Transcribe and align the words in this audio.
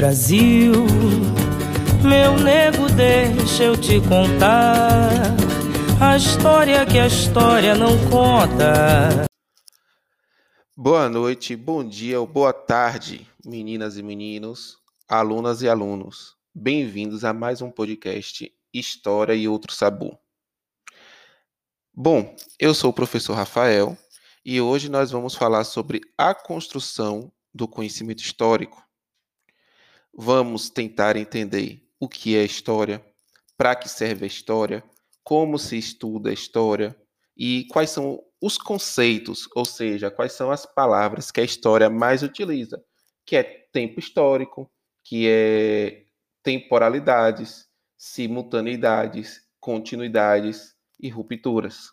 Brasil, 0.00 0.72
meu 2.02 2.38
nego, 2.42 2.88
deixa 2.88 3.64
eu 3.64 3.78
te 3.78 4.00
contar 4.00 5.10
a 6.00 6.16
história 6.16 6.86
que 6.86 6.98
a 6.98 7.06
história 7.06 7.74
não 7.74 7.98
conta. 8.08 9.26
Boa 10.74 11.06
noite, 11.06 11.54
bom 11.54 11.86
dia 11.86 12.18
ou 12.18 12.26
boa 12.26 12.50
tarde, 12.50 13.28
meninas 13.44 13.98
e 13.98 14.02
meninos, 14.02 14.78
alunas 15.06 15.60
e 15.60 15.68
alunos. 15.68 16.34
Bem-vindos 16.54 17.22
a 17.22 17.34
mais 17.34 17.60
um 17.60 17.70
podcast 17.70 18.50
História 18.72 19.34
e 19.34 19.46
Outro 19.46 19.70
Sabu. 19.74 20.18
Bom, 21.92 22.34
eu 22.58 22.72
sou 22.72 22.88
o 22.88 22.94
professor 22.94 23.34
Rafael 23.34 23.98
e 24.42 24.62
hoje 24.62 24.88
nós 24.88 25.10
vamos 25.10 25.34
falar 25.34 25.64
sobre 25.64 26.00
a 26.16 26.34
construção 26.34 27.30
do 27.52 27.68
conhecimento 27.68 28.22
histórico. 28.22 28.82
Vamos 30.22 30.68
tentar 30.68 31.16
entender 31.16 31.82
o 31.98 32.06
que 32.06 32.36
é 32.36 32.44
história, 32.44 33.02
para 33.56 33.74
que 33.74 33.88
serve 33.88 34.24
a 34.24 34.28
história, 34.28 34.84
como 35.24 35.58
se 35.58 35.78
estuda 35.78 36.28
a 36.28 36.32
história 36.34 36.94
e 37.34 37.66
quais 37.70 37.88
são 37.88 38.22
os 38.38 38.58
conceitos, 38.58 39.48
ou 39.56 39.64
seja, 39.64 40.10
quais 40.10 40.32
são 40.32 40.50
as 40.50 40.66
palavras 40.66 41.30
que 41.30 41.40
a 41.40 41.42
história 41.42 41.88
mais 41.88 42.22
utiliza, 42.22 42.84
que 43.24 43.34
é 43.34 43.42
tempo 43.72 43.98
histórico, 43.98 44.70
que 45.02 45.26
é 45.26 46.04
temporalidades, 46.42 47.66
simultaneidades, 47.96 49.40
continuidades 49.58 50.76
e 51.00 51.08
rupturas. 51.08 51.92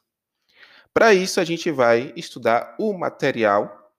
Para 0.94 1.14
isso, 1.14 1.40
a 1.40 1.46
gente 1.46 1.72
vai 1.72 2.12
estudar 2.14 2.76
o 2.78 2.92
material 2.92 3.90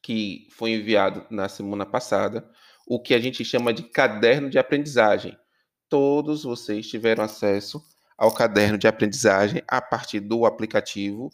que 0.00 0.48
foi 0.52 0.70
enviado 0.70 1.26
na 1.28 1.50
semana 1.50 1.84
passada, 1.84 2.50
o 2.86 3.00
que 3.00 3.14
a 3.14 3.18
gente 3.18 3.44
chama 3.44 3.72
de 3.72 3.82
caderno 3.82 4.50
de 4.50 4.58
aprendizagem. 4.58 5.36
Todos 5.88 6.44
vocês 6.44 6.88
tiveram 6.88 7.24
acesso 7.24 7.82
ao 8.16 8.32
caderno 8.32 8.78
de 8.78 8.86
aprendizagem 8.86 9.62
a 9.66 9.80
partir 9.80 10.20
do 10.20 10.46
aplicativo 10.46 11.30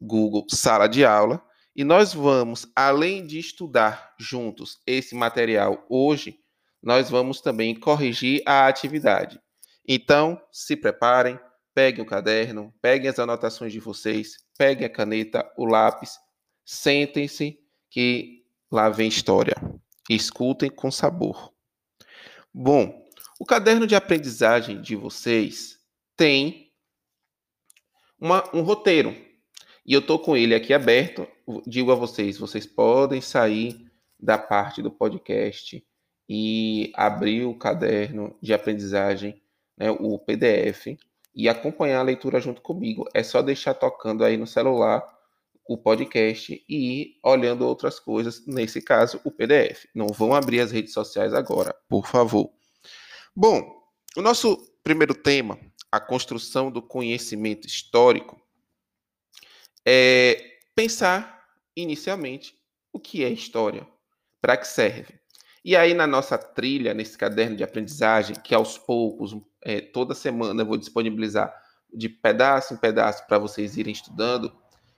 Google 0.00 0.46
Sala 0.48 0.86
de 0.88 1.04
Aula. 1.04 1.44
E 1.74 1.82
nós 1.82 2.14
vamos, 2.14 2.66
além 2.74 3.26
de 3.26 3.38
estudar 3.38 4.14
juntos 4.18 4.80
esse 4.86 5.14
material 5.14 5.84
hoje, 5.88 6.38
nós 6.82 7.10
vamos 7.10 7.40
também 7.40 7.74
corrigir 7.74 8.42
a 8.46 8.66
atividade. 8.66 9.40
Então, 9.86 10.40
se 10.52 10.76
preparem, 10.76 11.38
peguem 11.74 12.04
o 12.04 12.06
caderno, 12.06 12.72
peguem 12.80 13.08
as 13.08 13.18
anotações 13.18 13.72
de 13.72 13.80
vocês, 13.80 14.36
peguem 14.56 14.86
a 14.86 14.90
caneta, 14.90 15.50
o 15.56 15.64
lápis, 15.64 16.18
sentem-se 16.64 17.58
que 17.90 18.44
lá 18.70 18.88
vem 18.88 19.08
história. 19.08 19.54
Escutem 20.08 20.70
com 20.70 20.90
sabor. 20.90 21.52
Bom, 22.52 23.04
o 23.38 23.44
caderno 23.44 23.86
de 23.86 23.94
aprendizagem 23.94 24.80
de 24.80 24.94
vocês 24.94 25.78
tem 26.16 26.70
uma, 28.20 28.44
um 28.54 28.62
roteiro. 28.62 29.14
E 29.86 29.92
eu 29.92 30.00
estou 30.00 30.18
com 30.18 30.36
ele 30.36 30.54
aqui 30.54 30.72
aberto. 30.72 31.26
Digo 31.66 31.90
a 31.92 31.94
vocês: 31.94 32.38
vocês 32.38 32.66
podem 32.66 33.20
sair 33.20 33.90
da 34.18 34.38
parte 34.38 34.80
do 34.80 34.90
podcast 34.90 35.84
e 36.28 36.92
abrir 36.94 37.44
o 37.44 37.58
caderno 37.58 38.36
de 38.40 38.54
aprendizagem, 38.54 39.42
né, 39.76 39.90
o 39.90 40.18
PDF, 40.18 40.96
e 41.34 41.48
acompanhar 41.48 42.00
a 42.00 42.04
leitura 42.04 42.40
junto 42.40 42.62
comigo. 42.62 43.06
É 43.12 43.22
só 43.22 43.42
deixar 43.42 43.74
tocando 43.74 44.24
aí 44.24 44.36
no 44.36 44.46
celular 44.46 45.02
o 45.66 45.78
podcast 45.78 46.64
e 46.68 47.00
ir 47.00 47.18
olhando 47.22 47.66
outras 47.66 47.98
coisas, 47.98 48.44
nesse 48.46 48.82
caso, 48.82 49.20
o 49.24 49.30
PDF. 49.30 49.86
Não 49.94 50.08
vão 50.08 50.34
abrir 50.34 50.60
as 50.60 50.70
redes 50.70 50.92
sociais 50.92 51.32
agora, 51.32 51.74
por 51.88 52.06
favor. 52.06 52.50
Bom, 53.34 53.82
o 54.16 54.22
nosso 54.22 54.56
primeiro 54.82 55.14
tema, 55.14 55.58
a 55.90 55.98
construção 55.98 56.70
do 56.70 56.82
conhecimento 56.82 57.66
histórico, 57.66 58.40
é 59.86 60.58
pensar 60.74 61.44
inicialmente 61.76 62.54
o 62.92 63.00
que 63.00 63.24
é 63.24 63.28
história, 63.28 63.86
para 64.40 64.56
que 64.56 64.66
serve. 64.66 65.18
E 65.64 65.74
aí, 65.74 65.94
na 65.94 66.06
nossa 66.06 66.36
trilha, 66.36 66.92
nesse 66.92 67.16
caderno 67.16 67.56
de 67.56 67.64
aprendizagem, 67.64 68.36
que 68.36 68.54
aos 68.54 68.76
poucos, 68.76 69.34
é, 69.62 69.80
toda 69.80 70.14
semana, 70.14 70.60
eu 70.60 70.66
vou 70.66 70.76
disponibilizar 70.76 71.54
de 71.92 72.08
pedaço 72.08 72.74
em 72.74 72.76
pedaço 72.76 73.26
para 73.26 73.38
vocês 73.38 73.76
irem 73.76 73.92
estudando, 73.92 74.54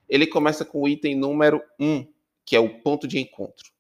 ele 0.09 0.27
começa 0.27 0.65
com 0.65 0.83
o 0.83 0.89
item 0.89 1.17
número 1.17 1.63
1, 1.79 2.07
que 2.45 2.55
é 2.55 2.61
o 2.61 2.81
ponto 2.81 3.07
de 3.07 3.19
encontro. 3.19 3.71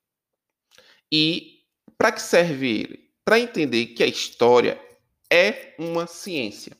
E 1.10 1.60
para 1.97 2.12
que 2.12 2.20
serve 2.20 2.81
ele? 2.81 3.10
Para 3.25 3.41
entender 3.41 3.87
que 3.87 4.03
a 4.03 4.06
história 4.06 4.81
é 5.31 5.75
uma 5.78 6.06
ciência. 6.06 6.76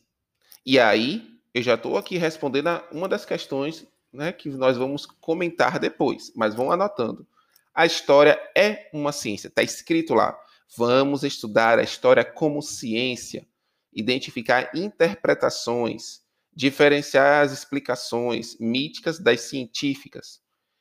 E 0.65 0.79
aí, 0.79 1.39
eu 1.55 1.63
já 1.63 1.75
estou 1.75 1.97
aqui 1.97 2.17
respondendo 2.19 2.69
a 2.69 2.89
uma 2.93 3.09
das 3.09 3.25
questões 3.25 3.87
né, 4.13 4.33
que 4.33 4.49
nós 4.49 4.77
vamos 4.77 5.07
comentar 5.07 5.79
depois, 5.79 6.33
mas 6.35 6.55
vão 6.55 6.71
anotando. 6.73 7.27
A 7.75 7.87
história 7.87 8.41
é 8.57 8.89
uma 8.93 9.13
ciência, 9.13 9.49
está 9.49 9.63
escrito 9.63 10.15
lá. 10.15 10.39
Vamos 10.77 11.23
estudar 11.23 11.79
a 11.79 11.83
história 11.83 12.25
como 12.25 12.63
ciência, 12.63 13.47
identificar 13.93 14.71
interpretações, 14.75 16.23
diferenciar 16.57 17.45
as 17.45 17.53
explicações 17.53 18.57
míticas 18.59 19.19
das 19.19 19.43
científicas 19.43 20.41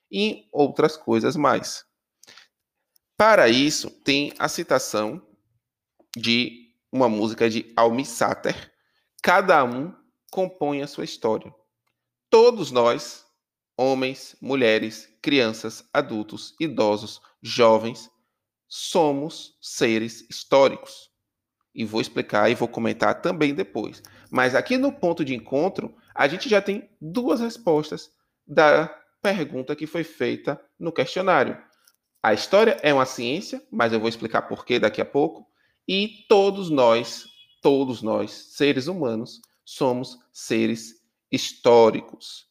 e 0.09 0.47
outras 0.53 0.95
coisas 0.95 1.35
mais. 1.35 1.83
Para 3.17 3.49
isso, 3.49 3.89
tem 3.89 4.33
a 4.39 4.47
citação 4.47 5.21
de 6.15 6.73
uma 6.91 7.09
música 7.09 7.49
de 7.49 7.73
Almi 7.75 8.05
Sater. 8.05 8.73
Cada 9.21 9.63
um 9.65 9.93
compõe 10.31 10.81
a 10.81 10.87
sua 10.87 11.03
história. 11.03 11.53
Todos 12.29 12.71
nós 12.71 13.25
homens, 13.77 14.35
mulheres, 14.41 15.09
crianças, 15.21 15.83
adultos, 15.93 16.55
idosos, 16.59 17.21
jovens, 17.41 18.09
somos 18.67 19.57
seres 19.61 20.25
históricos. 20.29 21.09
E 21.73 21.83
vou 21.83 21.99
explicar 21.99 22.49
e 22.49 22.55
vou 22.55 22.69
comentar 22.69 23.21
também 23.21 23.53
depois. 23.53 24.01
Mas 24.35 24.53
aqui 24.53 24.77
no 24.77 24.91
ponto 24.91 25.23
de 25.23 25.33
encontro, 25.33 25.95
a 26.13 26.27
gente 26.27 26.49
já 26.49 26.61
tem 26.61 26.89
duas 26.99 27.39
respostas 27.39 28.11
da 28.45 28.87
pergunta 29.21 29.73
que 29.77 29.87
foi 29.87 30.03
feita 30.03 30.61
no 30.77 30.91
questionário. 30.91 31.57
A 32.21 32.33
história 32.33 32.77
é 32.81 32.93
uma 32.93 33.05
ciência, 33.05 33.65
mas 33.71 33.93
eu 33.93 33.99
vou 34.01 34.09
explicar 34.09 34.41
por 34.41 34.65
que 34.65 34.77
daqui 34.77 34.99
a 34.99 35.05
pouco. 35.05 35.47
E 35.87 36.25
todos 36.27 36.69
nós, 36.69 37.25
todos 37.61 38.01
nós, 38.01 38.29
seres 38.31 38.87
humanos, 38.87 39.39
somos 39.63 40.19
seres 40.33 40.95
históricos. 41.31 42.45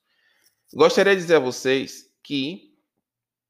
Gostaria 0.73 1.15
de 1.15 1.21
dizer 1.21 1.35
a 1.35 1.39
vocês 1.39 2.07
que 2.23 2.75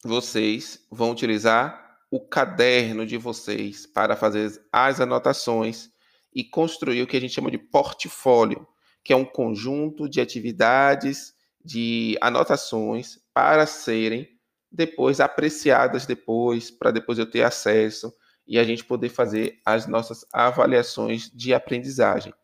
vocês 0.03 0.85
vão 0.91 1.13
utilizar 1.13 2.01
o 2.11 2.19
caderno 2.19 3.07
de 3.07 3.17
vocês 3.17 3.87
para 3.87 4.17
fazer 4.17 4.61
as 4.73 5.01
anotações 5.01 5.94
e 6.35 6.43
construir 6.43 7.03
o 7.03 7.07
que 7.07 7.17
a 7.17 7.21
gente 7.21 7.35
chama 7.35 7.51
de 7.51 7.59
portfólio, 7.59 8.67
que 9.03 9.13
é 9.13 9.17
um 9.17 9.25
conjunto 9.25 10.09
de 10.09 10.21
atividades, 10.21 11.35
de 11.65 12.19
anotações 12.21 13.19
para 13.33 13.67
serem 13.67 14.29
depois 14.71 15.21
apreciadas 15.21 16.05
depois, 16.05 16.71
para 16.71 16.91
depois 16.91 17.19
eu 17.19 17.31
ter 17.31 17.43
acesso 17.43 18.13
e 18.47 18.59
a 18.59 18.65
gente 18.65 18.85
poder 18.85 19.09
fazer 19.09 19.61
as 19.65 19.87
nossas 19.87 20.27
avaliações 20.33 21.31
de 21.33 21.55
aprendizagem. 21.55 22.35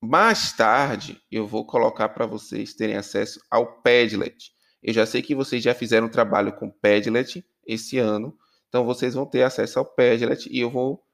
Mais 0.00 0.52
tarde, 0.52 1.20
eu 1.30 1.46
vou 1.46 1.64
colocar 1.64 2.08
para 2.10 2.26
vocês 2.26 2.74
terem 2.74 2.96
acesso 2.96 3.40
ao 3.50 3.80
Padlet. 3.80 4.52
Eu 4.82 4.92
já 4.92 5.06
sei 5.06 5.22
que 5.22 5.34
vocês 5.34 5.62
já 5.62 5.74
fizeram 5.74 6.06
um 6.06 6.10
trabalho 6.10 6.52
com 6.52 6.70
Padlet 6.70 7.44
esse 7.66 7.98
ano, 7.98 8.36
então 8.68 8.84
vocês 8.84 9.14
vão 9.14 9.24
ter 9.24 9.42
acesso 9.42 9.78
ao 9.78 9.84
Padlet 9.84 10.48
e 10.50 10.60
eu 10.60 10.70
vou 10.70 11.04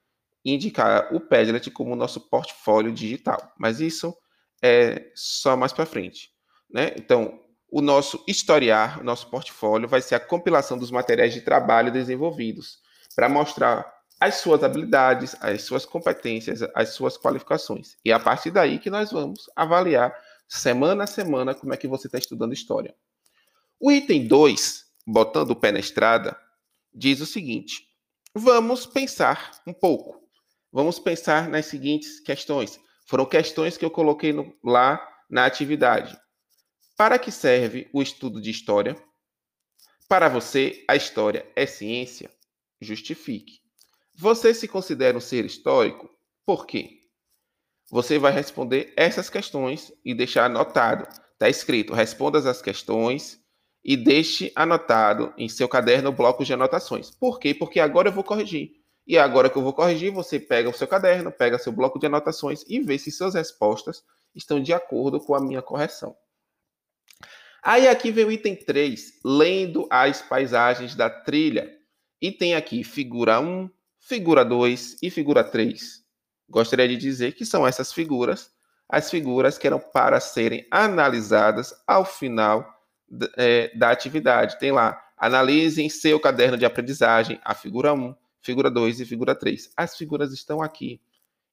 indicar 0.45 1.13
o 1.13 1.19
Padlet 1.19 1.71
como 1.71 1.95
nosso 1.95 2.21
portfólio 2.29 2.93
digital. 2.93 3.51
Mas 3.57 3.79
isso 3.79 4.15
é 4.61 5.11
só 5.15 5.57
mais 5.57 5.73
para 5.73 5.85
frente, 5.85 6.29
né? 6.69 6.93
Então, 6.95 7.39
o 7.69 7.81
nosso 7.81 8.23
historiar, 8.27 9.01
o 9.01 9.03
nosso 9.03 9.29
portfólio 9.29 9.89
vai 9.89 10.01
ser 10.01 10.15
a 10.15 10.19
compilação 10.19 10.77
dos 10.77 10.91
materiais 10.91 11.33
de 11.33 11.41
trabalho 11.41 11.91
desenvolvidos 11.91 12.79
para 13.15 13.27
mostrar 13.27 13.93
as 14.19 14.35
suas 14.35 14.63
habilidades, 14.63 15.35
as 15.41 15.63
suas 15.63 15.85
competências, 15.85 16.61
as 16.73 16.89
suas 16.89 17.17
qualificações. 17.17 17.97
E 18.05 18.11
é 18.11 18.13
a 18.13 18.19
partir 18.19 18.51
daí 18.51 18.79
que 18.79 18.89
nós 18.89 19.11
vamos 19.11 19.49
avaliar 19.55 20.15
semana 20.47 21.03
a 21.03 21.07
semana 21.07 21.53
como 21.53 21.73
é 21.73 21.77
que 21.77 21.87
você 21.87 22.07
está 22.07 22.17
estudando 22.17 22.53
história. 22.53 22.95
O 23.79 23.91
item 23.91 24.27
2, 24.27 24.85
botando 25.05 25.51
o 25.51 25.55
pé 25.55 25.71
na 25.71 25.79
estrada, 25.79 26.37
diz 26.93 27.19
o 27.19 27.25
seguinte: 27.25 27.87
vamos 28.33 28.85
pensar 28.85 29.51
um 29.67 29.73
pouco. 29.73 30.24
Vamos 30.75 30.99
pensar 30.99 31.47
nas 31.47 31.67
seguintes 31.67 32.19
questões. 32.19 32.77
Foram 33.07 33.25
questões 33.25 33.77
que 33.77 33.85
eu 33.85 33.89
coloquei 33.89 34.33
no, 34.33 34.53
lá 34.61 35.01
na 35.29 35.45
atividade. 35.45 36.19
Para 36.97 37.17
que 37.17 37.31
serve 37.31 37.89
o 37.93 38.01
estudo 38.01 38.41
de 38.41 38.51
história? 38.51 39.01
Para 40.09 40.27
você, 40.27 40.83
a 40.85 40.93
história 40.93 41.49
é 41.55 41.65
ciência? 41.65 42.29
Justifique. 42.81 43.61
Você 44.17 44.53
se 44.53 44.67
considera 44.67 45.17
um 45.17 45.21
ser 45.21 45.45
histórico? 45.45 46.09
Por 46.45 46.67
quê? 46.67 46.99
Você 47.89 48.19
vai 48.19 48.33
responder 48.33 48.91
essas 48.97 49.29
questões 49.29 49.93
e 50.03 50.13
deixar 50.13 50.47
anotado. 50.47 51.07
Está 51.31 51.47
escrito: 51.47 51.93
responda 51.93 52.37
as 52.37 52.61
questões 52.61 53.39
e 53.81 53.95
deixe 53.95 54.51
anotado 54.53 55.33
em 55.37 55.47
seu 55.47 55.69
caderno 55.69 56.09
o 56.09 56.13
bloco 56.13 56.43
de 56.43 56.51
anotações. 56.51 57.11
Por 57.11 57.39
quê? 57.39 57.53
Porque 57.53 57.79
agora 57.79 58.09
eu 58.09 58.13
vou 58.13 58.25
corrigir. 58.25 58.83
E 59.07 59.17
agora 59.17 59.49
que 59.49 59.57
eu 59.57 59.61
vou 59.61 59.73
corrigir, 59.73 60.11
você 60.11 60.39
pega 60.39 60.69
o 60.69 60.73
seu 60.73 60.87
caderno, 60.87 61.31
pega 61.31 61.59
seu 61.59 61.71
bloco 61.71 61.99
de 61.99 62.07
anotações 62.07 62.63
e 62.67 62.79
vê 62.79 62.97
se 62.97 63.11
suas 63.11 63.35
respostas 63.35 64.03
estão 64.33 64.61
de 64.61 64.73
acordo 64.73 65.19
com 65.19 65.35
a 65.35 65.39
minha 65.39 65.61
correção. 65.61 66.15
Aí 67.63 67.87
aqui 67.87 68.11
vem 68.11 68.25
o 68.25 68.31
item 68.31 68.55
3, 68.55 69.19
lendo 69.23 69.87
as 69.89 70.21
paisagens 70.21 70.95
da 70.95 71.09
trilha. 71.09 71.71
E 72.21 72.31
tem 72.31 72.55
aqui 72.55 72.83
figura 72.83 73.39
1, 73.39 73.69
figura 73.99 74.43
2 74.43 74.97
e 75.01 75.09
figura 75.09 75.43
3. 75.43 76.03
Gostaria 76.49 76.87
de 76.87 76.97
dizer 76.97 77.33
que 77.33 77.45
são 77.45 77.65
essas 77.65 77.91
figuras 77.91 78.55
as 78.87 79.09
figuras 79.09 79.57
que 79.57 79.67
eram 79.67 79.79
para 79.79 80.19
serem 80.19 80.65
analisadas 80.69 81.73
ao 81.87 82.05
final 82.05 82.65
é, 83.37 83.75
da 83.75 83.89
atividade. 83.89 84.59
Tem 84.59 84.71
lá, 84.71 85.01
analise 85.17 85.81
em 85.81 85.89
seu 85.89 86.19
caderno 86.19 86.57
de 86.57 86.65
aprendizagem 86.65 87.39
a 87.43 87.53
figura 87.53 87.93
1, 87.93 88.15
figura 88.45 88.69
2 88.69 88.99
e 88.99 89.05
figura 89.05 89.33
3. 89.33 89.71
As 89.75 89.97
figuras 89.97 90.31
estão 90.31 90.61
aqui. 90.61 91.01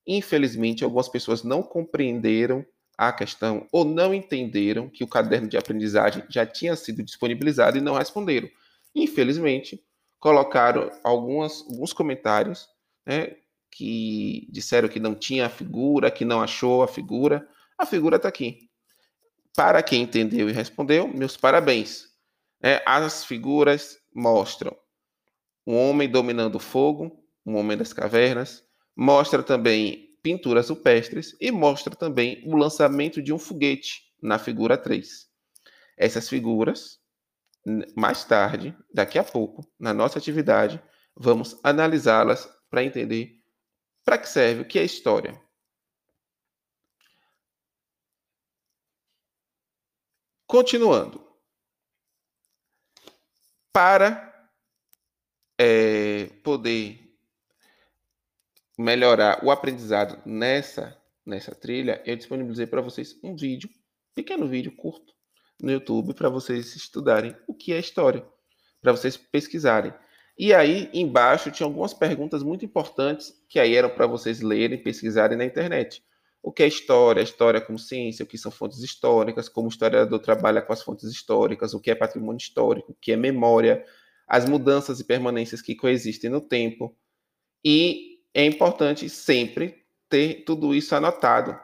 Infelizmente, 0.06 0.84
algumas 0.84 1.08
pessoas 1.08 1.42
não 1.42 1.62
compreenderam 1.62 2.64
a 2.98 3.10
questão 3.10 3.66
ou 3.72 3.84
não 3.84 4.12
entenderam 4.12 4.90
que 4.90 5.02
o 5.02 5.08
caderno 5.08 5.48
de 5.48 5.56
aprendizagem 5.56 6.22
já 6.28 6.44
tinha 6.44 6.76
sido 6.76 7.02
disponibilizado 7.02 7.78
e 7.78 7.80
não 7.80 7.94
responderam. 7.94 8.48
Infelizmente, 8.94 9.82
colocaram 10.20 10.90
algumas, 11.02 11.62
alguns 11.62 11.94
comentários 11.94 12.68
né, 13.06 13.36
que 13.70 14.46
disseram 14.50 14.88
que 14.88 15.00
não 15.00 15.14
tinha 15.14 15.46
a 15.46 15.50
figura, 15.50 16.10
que 16.10 16.26
não 16.26 16.42
achou 16.42 16.82
a 16.82 16.88
figura. 16.88 17.48
A 17.78 17.86
figura 17.86 18.16
está 18.16 18.28
aqui. 18.28 18.68
Para 19.56 19.82
quem 19.82 20.02
entendeu 20.02 20.48
e 20.50 20.52
respondeu, 20.52 21.08
meus 21.08 21.38
parabéns. 21.38 22.12
É, 22.62 22.82
as 22.86 23.24
figuras 23.24 23.98
mostram 24.14 24.76
um 25.66 25.76
homem 25.76 26.08
dominando 26.08 26.56
o 26.56 26.60
fogo, 26.60 27.24
um 27.44 27.56
homem 27.56 27.76
das 27.76 27.92
cavernas, 27.92 28.64
mostra 28.96 29.42
também 29.42 30.10
pinturas 30.22 30.68
rupestres 30.68 31.36
e 31.40 31.50
mostra 31.50 31.94
também 31.94 32.42
o 32.46 32.56
lançamento 32.56 33.20
de 33.20 33.32
um 33.32 33.38
foguete 33.38 34.02
na 34.22 34.38
figura 34.38 34.76
3. 34.78 35.28
Essas 35.96 36.28
figuras, 36.28 37.00
mais 37.96 38.24
tarde, 38.24 38.76
daqui 38.92 39.18
a 39.18 39.24
pouco, 39.24 39.66
na 39.78 39.92
nossa 39.92 40.18
atividade, 40.18 40.82
vamos 41.16 41.58
analisá-las 41.62 42.48
para 42.70 42.84
entender 42.84 43.42
para 44.04 44.18
que 44.18 44.28
serve 44.28 44.62
o 44.62 44.64
que 44.64 44.78
é 44.78 44.84
história. 44.84 45.40
Continuando. 50.46 51.26
Para 53.72 54.31
é, 55.62 56.26
poder 56.42 56.98
melhorar 58.76 59.44
o 59.44 59.50
aprendizado 59.50 60.20
nessa, 60.26 61.00
nessa 61.24 61.54
trilha, 61.54 62.02
eu 62.04 62.16
disponibilizei 62.16 62.66
para 62.66 62.80
vocês 62.80 63.16
um 63.22 63.36
vídeo, 63.36 63.70
pequeno 64.12 64.48
vídeo 64.48 64.74
curto, 64.74 65.14
no 65.62 65.70
YouTube, 65.70 66.14
para 66.14 66.28
vocês 66.28 66.74
estudarem 66.74 67.36
o 67.46 67.54
que 67.54 67.72
é 67.72 67.78
história, 67.78 68.26
para 68.80 68.90
vocês 68.90 69.16
pesquisarem. 69.16 69.94
E 70.36 70.52
aí, 70.52 70.90
embaixo, 70.92 71.52
tinha 71.52 71.64
algumas 71.66 71.94
perguntas 71.94 72.42
muito 72.42 72.64
importantes 72.64 73.32
que 73.48 73.60
aí 73.60 73.76
eram 73.76 73.90
para 73.90 74.08
vocês 74.08 74.40
lerem, 74.40 74.82
pesquisarem 74.82 75.38
na 75.38 75.44
internet 75.44 76.02
o 76.42 76.50
que 76.50 76.64
é 76.64 76.66
história, 76.66 77.22
história 77.22 77.60
como 77.60 77.78
ciência, 77.78 78.24
o 78.24 78.26
que 78.26 78.36
são 78.36 78.50
fontes 78.50 78.80
históricas, 78.80 79.48
como 79.48 79.68
o 79.68 79.70
historiador 79.70 80.18
trabalha 80.18 80.60
com 80.60 80.72
as 80.72 80.82
fontes 80.82 81.08
históricas, 81.08 81.72
o 81.72 81.78
que 81.78 81.92
é 81.92 81.94
patrimônio 81.94 82.38
histórico, 82.38 82.90
o 82.90 82.96
que 83.00 83.12
é 83.12 83.16
memória, 83.16 83.86
as 84.32 84.48
mudanças 84.48 84.98
e 84.98 85.04
permanências 85.04 85.60
que 85.60 85.76
coexistem 85.76 86.30
no 86.30 86.40
tempo. 86.40 86.96
E 87.62 88.22
é 88.32 88.44
importante 88.46 89.06
sempre 89.10 89.84
ter 90.08 90.44
tudo 90.44 90.74
isso 90.74 90.94
anotado. 90.96 91.54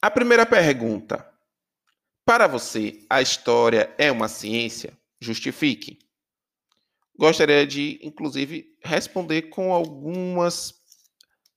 A 0.00 0.10
primeira 0.10 0.46
pergunta: 0.46 1.28
Para 2.24 2.46
você, 2.46 3.04
a 3.10 3.20
história 3.20 3.94
é 3.98 4.10
uma 4.10 4.28
ciência? 4.28 4.96
Justifique 5.20 5.98
gostaria 7.18 7.66
de, 7.66 7.98
inclusive, 8.00 8.76
responder 8.80 9.42
com 9.42 9.72
algumas, 9.72 10.72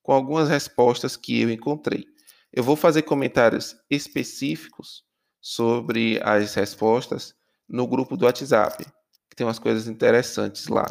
com 0.02 0.12
algumas 0.12 0.50
respostas 0.50 1.16
que 1.16 1.40
eu 1.40 1.52
encontrei. 1.52 2.06
Eu 2.52 2.64
vou 2.64 2.76
fazer 2.76 3.04
comentários 3.04 3.76
específicos 3.90 5.06
sobre 5.42 6.20
as 6.24 6.54
respostas 6.54 7.34
no 7.68 7.88
grupo 7.88 8.16
do 8.16 8.26
WhatsApp, 8.26 8.86
que 9.30 9.36
tem 9.36 9.46
umas 9.46 9.60
coisas 9.60 9.88
interessantes 9.88 10.68
lá 10.68 10.86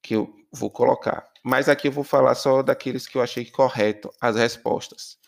que 0.00 0.14
eu 0.14 0.34
vou 0.52 0.70
colocar. 0.70 1.26
Mas 1.44 1.68
aqui 1.68 1.88
eu 1.88 1.92
vou 1.92 2.04
falar 2.04 2.34
só 2.34 2.62
daqueles 2.62 3.06
que 3.06 3.18
eu 3.18 3.22
achei 3.22 3.44
correto 3.44 4.10
as 4.20 4.36
respostas. 4.36 5.18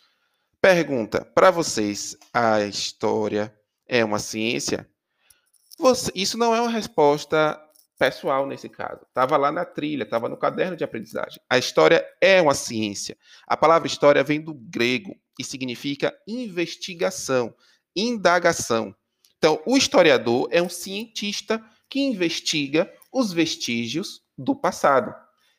Pergunta: 0.61 1.25
para 1.35 1.51
vocês 1.51 2.17
a 2.33 2.63
história 2.63 3.55
é 3.87 4.05
uma 4.05 4.19
ciência? 4.19 4.89
Você, 5.79 6.13
isso 6.15 6.39
não 6.39 6.55
é 6.55 6.61
uma 6.61 6.71
resposta 6.71 7.61
pessoal 7.99 8.47
nesse 8.47 8.69
caso. 8.69 9.01
Estava 9.09 9.37
lá 9.37 9.51
na 9.51 9.65
trilha, 9.65 10.05
estava 10.05 10.29
no 10.29 10.37
caderno 10.37 10.77
de 10.77 10.85
aprendizagem. 10.85 11.41
A 11.49 11.59
história 11.59 12.07
é 12.21 12.41
uma 12.41 12.55
ciência. 12.55 13.17
A 13.47 13.57
palavra 13.57 13.87
história 13.87 14.23
vem 14.23 14.41
do 14.41 14.55
grego 14.55 15.17
e 15.39 15.45
significa 15.45 16.17
investigação, 16.27 17.55
indagação. 17.95 18.95
Então, 19.39 19.61
o 19.67 19.77
historiador 19.77 20.49
é 20.51 20.63
um 20.63 20.69
cientista 20.69 21.63
que 21.89 22.01
investiga 22.01 22.91
os 23.13 23.33
vestígios 23.33 24.23
do 24.37 24.55
passado, 24.55 25.15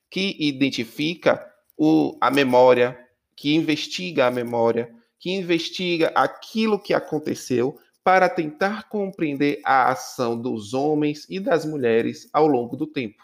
que 0.09 0.35
identifica 0.39 1.45
o, 1.77 2.17
a 2.19 2.31
memória, 2.31 2.99
que 3.35 3.53
investiga 3.53 4.27
a 4.27 4.31
memória, 4.31 4.93
que 5.19 5.31
investiga 5.31 6.11
aquilo 6.15 6.79
que 6.79 6.93
aconteceu 6.93 7.79
para 8.03 8.29
tentar 8.29 8.87
compreender 8.87 9.61
a 9.63 9.91
ação 9.91 10.39
dos 10.39 10.73
homens 10.73 11.25
e 11.29 11.39
das 11.39 11.65
mulheres 11.65 12.29
ao 12.31 12.47
longo 12.47 12.75
do 12.75 12.85
tempo. 12.85 13.23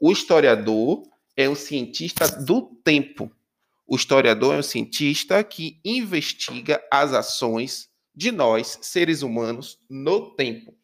O 0.00 0.12
historiador 0.12 1.02
é 1.36 1.48
um 1.48 1.54
cientista 1.54 2.28
do 2.28 2.62
tempo. 2.84 3.30
O 3.86 3.96
historiador 3.96 4.54
é 4.54 4.58
um 4.58 4.62
cientista 4.62 5.42
que 5.42 5.80
investiga 5.84 6.82
as 6.90 7.12
ações 7.12 7.88
de 8.14 8.30
nós, 8.30 8.78
seres 8.82 9.22
humanos, 9.22 9.78
no 9.88 10.34
tempo. 10.34 10.74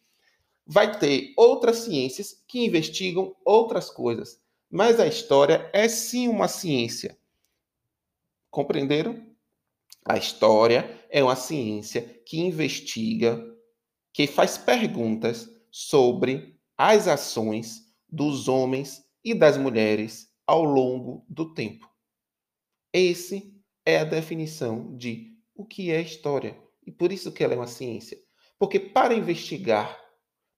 Vai 0.67 0.99
ter 0.99 1.33
outras 1.37 1.79
ciências 1.79 2.43
que 2.47 2.65
investigam 2.65 3.35
outras 3.45 3.91
coisas, 3.91 4.41
mas 4.71 5.01
a 5.01 5.07
história 5.07 5.71
é 5.73 5.89
sim 5.89 6.29
uma 6.29 6.49
ciência. 6.49 7.19
Compreenderam? 8.51 9.27
A 10.05 10.17
história 10.17 11.07
é 11.11 11.23
uma 11.23 11.37
ciência 11.37 12.03
que 12.25 12.39
investiga, 12.41 13.45
que 14.13 14.27
faz 14.27 14.57
perguntas 14.57 15.51
sobre 15.71 16.59
as 16.77 17.09
ações 17.09 17.93
dos 18.09 18.49
homens 18.49 19.05
e 19.23 19.35
das 19.35 19.57
mulheres 19.59 20.33
ao 20.47 20.65
longo 20.65 21.25
do 21.29 21.53
tempo. 21.53 21.91
Esse 22.93 23.55
é 23.85 23.99
a 23.99 24.05
definição 24.05 24.97
de 24.97 25.37
o 25.55 25.65
que 25.65 25.91
é 25.91 26.01
história 26.01 26.57
e 26.89 26.91
por 26.91 27.13
isso 27.13 27.31
que 27.31 27.45
ela 27.45 27.53
é 27.53 27.57
uma 27.57 27.67
ciência. 27.67 28.19
Porque 28.59 28.81
para 28.81 29.13
investigar, 29.13 29.95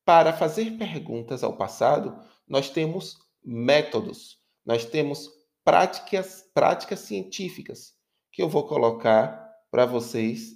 para 0.05 0.33
fazer 0.33 0.79
perguntas 0.79 1.43
ao 1.43 1.57
passado, 1.57 2.17
nós 2.47 2.71
temos 2.71 3.19
métodos, 3.45 4.39
nós 4.65 4.85
temos 4.85 5.29
práticas, 5.65 6.49
práticas 6.55 7.01
científicas 7.01 7.97
que 8.31 8.41
eu 8.41 8.49
vou 8.49 8.65
colocar 8.65 9.45
para 9.73 9.85
vocês 9.85 10.53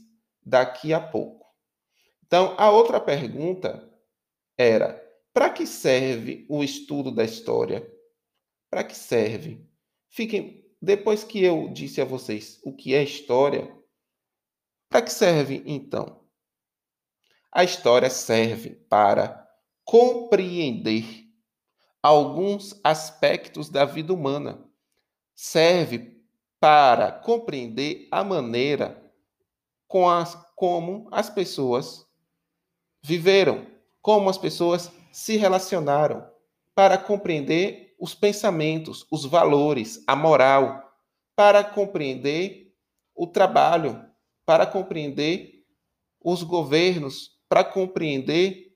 daqui 0.46 0.94
a 0.94 1.00
pouco. 1.00 1.44
Então, 2.24 2.54
a 2.56 2.70
outra 2.70 3.00
pergunta 3.00 3.92
era: 4.56 4.94
para 5.32 5.50
que 5.50 5.66
serve 5.66 6.46
o 6.48 6.62
estudo 6.62 7.10
da 7.10 7.24
história? 7.24 7.84
Para 8.70 8.84
que 8.84 8.94
serve? 8.96 9.68
Fiquem, 10.08 10.64
depois 10.80 11.24
que 11.24 11.42
eu 11.42 11.68
disse 11.72 12.00
a 12.00 12.04
vocês 12.04 12.60
o 12.64 12.72
que 12.72 12.94
é 12.94 13.02
história, 13.02 13.76
para 14.94 15.02
que 15.02 15.12
serve 15.12 15.60
então? 15.66 16.20
A 17.50 17.64
história 17.64 18.08
serve 18.08 18.76
para 18.88 19.44
compreender 19.82 21.26
alguns 22.00 22.78
aspectos 22.84 23.68
da 23.68 23.84
vida 23.84 24.14
humana. 24.14 24.64
Serve 25.34 26.24
para 26.60 27.10
compreender 27.10 28.06
a 28.12 28.22
maneira 28.22 29.12
com 29.88 30.08
as, 30.08 30.36
como 30.54 31.08
as 31.10 31.28
pessoas 31.28 32.06
viveram, 33.02 33.66
como 34.00 34.30
as 34.30 34.38
pessoas 34.38 34.92
se 35.10 35.36
relacionaram. 35.36 36.24
para 36.72 36.96
compreender 36.96 37.96
os 37.98 38.14
pensamentos, 38.14 39.04
os 39.10 39.24
valores, 39.24 40.04
a 40.06 40.14
moral, 40.14 40.96
para 41.34 41.64
compreender 41.64 42.72
o 43.12 43.26
trabalho, 43.26 44.13
para 44.46 44.66
compreender 44.66 45.64
os 46.20 46.42
governos, 46.42 47.30
para 47.48 47.62
compreender 47.62 48.74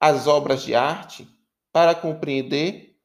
as 0.00 0.26
obras 0.26 0.62
de 0.62 0.74
arte, 0.74 1.26
para 1.72 1.94
compreender 1.94 2.96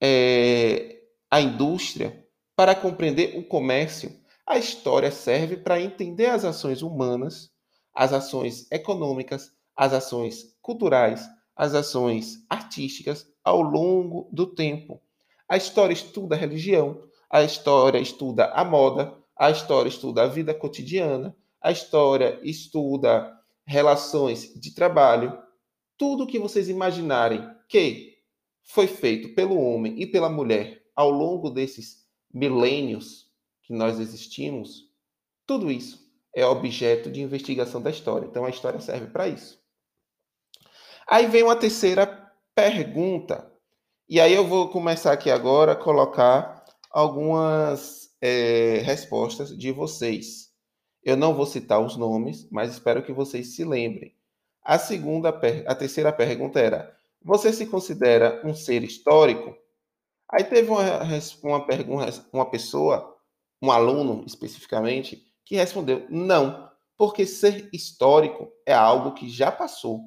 é, 0.00 1.00
a 1.30 1.40
indústria, 1.40 2.26
para 2.56 2.74
compreender 2.74 3.38
o 3.38 3.44
comércio. 3.44 4.20
A 4.46 4.58
história 4.58 5.10
serve 5.10 5.56
para 5.56 5.80
entender 5.80 6.26
as 6.26 6.44
ações 6.44 6.82
humanas, 6.82 7.50
as 7.94 8.12
ações 8.12 8.70
econômicas, 8.70 9.52
as 9.76 9.92
ações 9.92 10.56
culturais, 10.60 11.28
as 11.56 11.74
ações 11.74 12.44
artísticas 12.48 13.26
ao 13.44 13.60
longo 13.60 14.28
do 14.32 14.46
tempo. 14.46 15.00
A 15.48 15.56
história 15.56 15.92
estuda 15.92 16.34
a 16.34 16.38
religião, 16.38 17.02
a 17.30 17.42
história 17.42 17.98
estuda 17.98 18.46
a 18.46 18.64
moda, 18.64 19.16
a 19.42 19.50
história 19.50 19.88
estuda 19.88 20.22
a 20.22 20.28
vida 20.28 20.54
cotidiana, 20.54 21.36
a 21.60 21.72
história 21.72 22.38
estuda 22.44 23.36
relações 23.66 24.54
de 24.54 24.72
trabalho, 24.72 25.36
tudo 25.98 26.28
que 26.28 26.38
vocês 26.38 26.68
imaginarem 26.68 27.44
que 27.68 28.18
foi 28.62 28.86
feito 28.86 29.34
pelo 29.34 29.58
homem 29.60 30.00
e 30.00 30.06
pela 30.06 30.28
mulher 30.28 30.84
ao 30.94 31.10
longo 31.10 31.50
desses 31.50 32.06
milênios 32.32 33.32
que 33.64 33.72
nós 33.72 33.98
existimos, 33.98 34.88
tudo 35.44 35.72
isso 35.72 36.08
é 36.32 36.46
objeto 36.46 37.10
de 37.10 37.20
investigação 37.20 37.82
da 37.82 37.90
história. 37.90 38.26
Então 38.26 38.44
a 38.44 38.50
história 38.50 38.78
serve 38.78 39.08
para 39.08 39.26
isso. 39.26 39.60
Aí 41.04 41.26
vem 41.26 41.42
uma 41.42 41.56
terceira 41.56 42.06
pergunta. 42.54 43.52
E 44.08 44.20
aí 44.20 44.34
eu 44.34 44.46
vou 44.46 44.68
começar 44.68 45.10
aqui 45.10 45.32
agora 45.32 45.72
a 45.72 45.76
colocar 45.76 46.61
algumas 46.92 48.10
é, 48.20 48.82
respostas 48.84 49.56
de 49.56 49.72
vocês. 49.72 50.52
Eu 51.02 51.16
não 51.16 51.34
vou 51.34 51.46
citar 51.46 51.80
os 51.80 51.96
nomes, 51.96 52.48
mas 52.50 52.70
espero 52.70 53.02
que 53.02 53.12
vocês 53.12 53.56
se 53.56 53.64
lembrem. 53.64 54.14
A 54.62 54.78
segunda, 54.78 55.30
a 55.66 55.74
terceira 55.74 56.12
pergunta 56.12 56.60
era: 56.60 56.94
você 57.24 57.52
se 57.52 57.66
considera 57.66 58.40
um 58.44 58.54
ser 58.54 58.84
histórico? 58.84 59.56
Aí 60.30 60.44
teve 60.44 60.70
uma, 60.70 61.02
uma 61.42 61.66
pergunta, 61.66 62.26
uma 62.32 62.48
pessoa, 62.48 63.16
um 63.60 63.72
aluno 63.72 64.24
especificamente, 64.26 65.26
que 65.44 65.56
respondeu: 65.56 66.06
não, 66.08 66.70
porque 66.96 67.26
ser 67.26 67.68
histórico 67.72 68.52
é 68.64 68.72
algo 68.72 69.14
que 69.14 69.28
já 69.28 69.50
passou. 69.50 70.00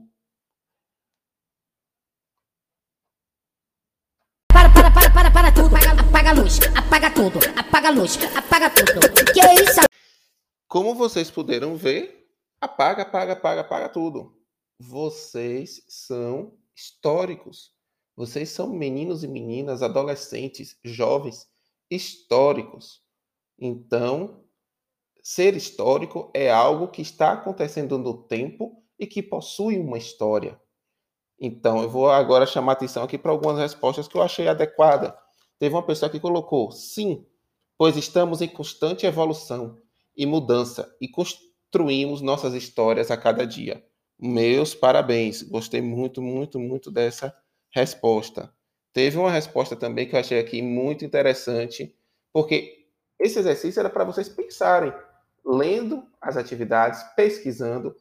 Para, 4.53 4.69
para, 4.69 4.91
para, 4.91 5.11
para, 5.11 5.31
para 5.31 5.51
tudo. 5.51 6.14
Apaga, 6.25 6.39
a 6.39 6.41
luz, 6.41 6.59
apaga 6.75 7.11
tudo, 7.11 7.39
apaga 7.55 7.87
a 7.87 7.91
luz, 7.91 8.17
apaga 8.35 8.69
tudo. 8.71 9.31
Que 9.31 9.39
é 9.41 9.53
isso? 9.63 9.81
Como 10.67 10.95
vocês 10.95 11.29
puderam 11.29 11.75
ver, 11.75 12.27
apaga, 12.59 13.03
apaga, 13.03 13.33
apaga, 13.33 13.61
apaga 13.61 13.89
tudo. 13.89 14.35
Vocês 14.79 15.83
são 15.87 16.57
históricos. 16.75 17.71
Vocês 18.15 18.49
são 18.49 18.73
meninos 18.73 19.23
e 19.23 19.27
meninas, 19.27 19.83
adolescentes, 19.83 20.79
jovens, 20.83 21.47
históricos. 21.91 23.03
Então, 23.59 24.43
ser 25.21 25.55
histórico 25.55 26.31
é 26.33 26.49
algo 26.49 26.87
que 26.87 27.03
está 27.03 27.33
acontecendo 27.33 27.99
no 27.99 28.23
tempo 28.23 28.83
e 28.97 29.05
que 29.05 29.21
possui 29.21 29.77
uma 29.77 29.99
história. 29.99 30.59
Então, 31.39 31.83
eu 31.83 31.89
vou 31.89 32.09
agora 32.09 32.47
chamar 32.47 32.71
atenção 32.71 33.03
aqui 33.03 33.15
para 33.15 33.29
algumas 33.29 33.59
respostas 33.59 34.07
que 34.07 34.17
eu 34.17 34.23
achei 34.23 34.47
adequada. 34.47 35.15
Teve 35.59 35.75
uma 35.75 35.85
pessoa 35.85 36.09
que 36.09 36.19
colocou: 36.19 36.71
sim, 36.71 37.25
pois 37.77 37.95
estamos 37.95 38.41
em 38.41 38.47
constante 38.47 39.05
evolução 39.05 39.77
e 40.15 40.25
mudança 40.25 40.95
e 40.99 41.07
construímos 41.07 42.21
nossas 42.21 42.53
histórias 42.53 43.11
a 43.11 43.17
cada 43.17 43.45
dia. 43.45 43.83
Meus 44.17 44.73
parabéns. 44.73 45.41
Gostei 45.43 45.81
muito, 45.81 46.21
muito, 46.21 46.59
muito 46.59 46.89
dessa 46.89 47.35
resposta. 47.71 48.53
Teve 48.93 49.17
uma 49.17 49.29
resposta 49.29 49.75
também 49.75 50.07
que 50.07 50.15
eu 50.15 50.19
achei 50.19 50.39
aqui 50.39 50.61
muito 50.61 51.03
interessante, 51.03 51.93
porque 52.31 52.87
esse 53.19 53.37
exercício 53.37 53.79
era 53.79 53.89
para 53.89 54.05
vocês 54.05 54.29
pensarem, 54.29 54.93
lendo 55.45 56.07
as 56.21 56.37
atividades, 56.37 57.03
pesquisando, 57.15 57.93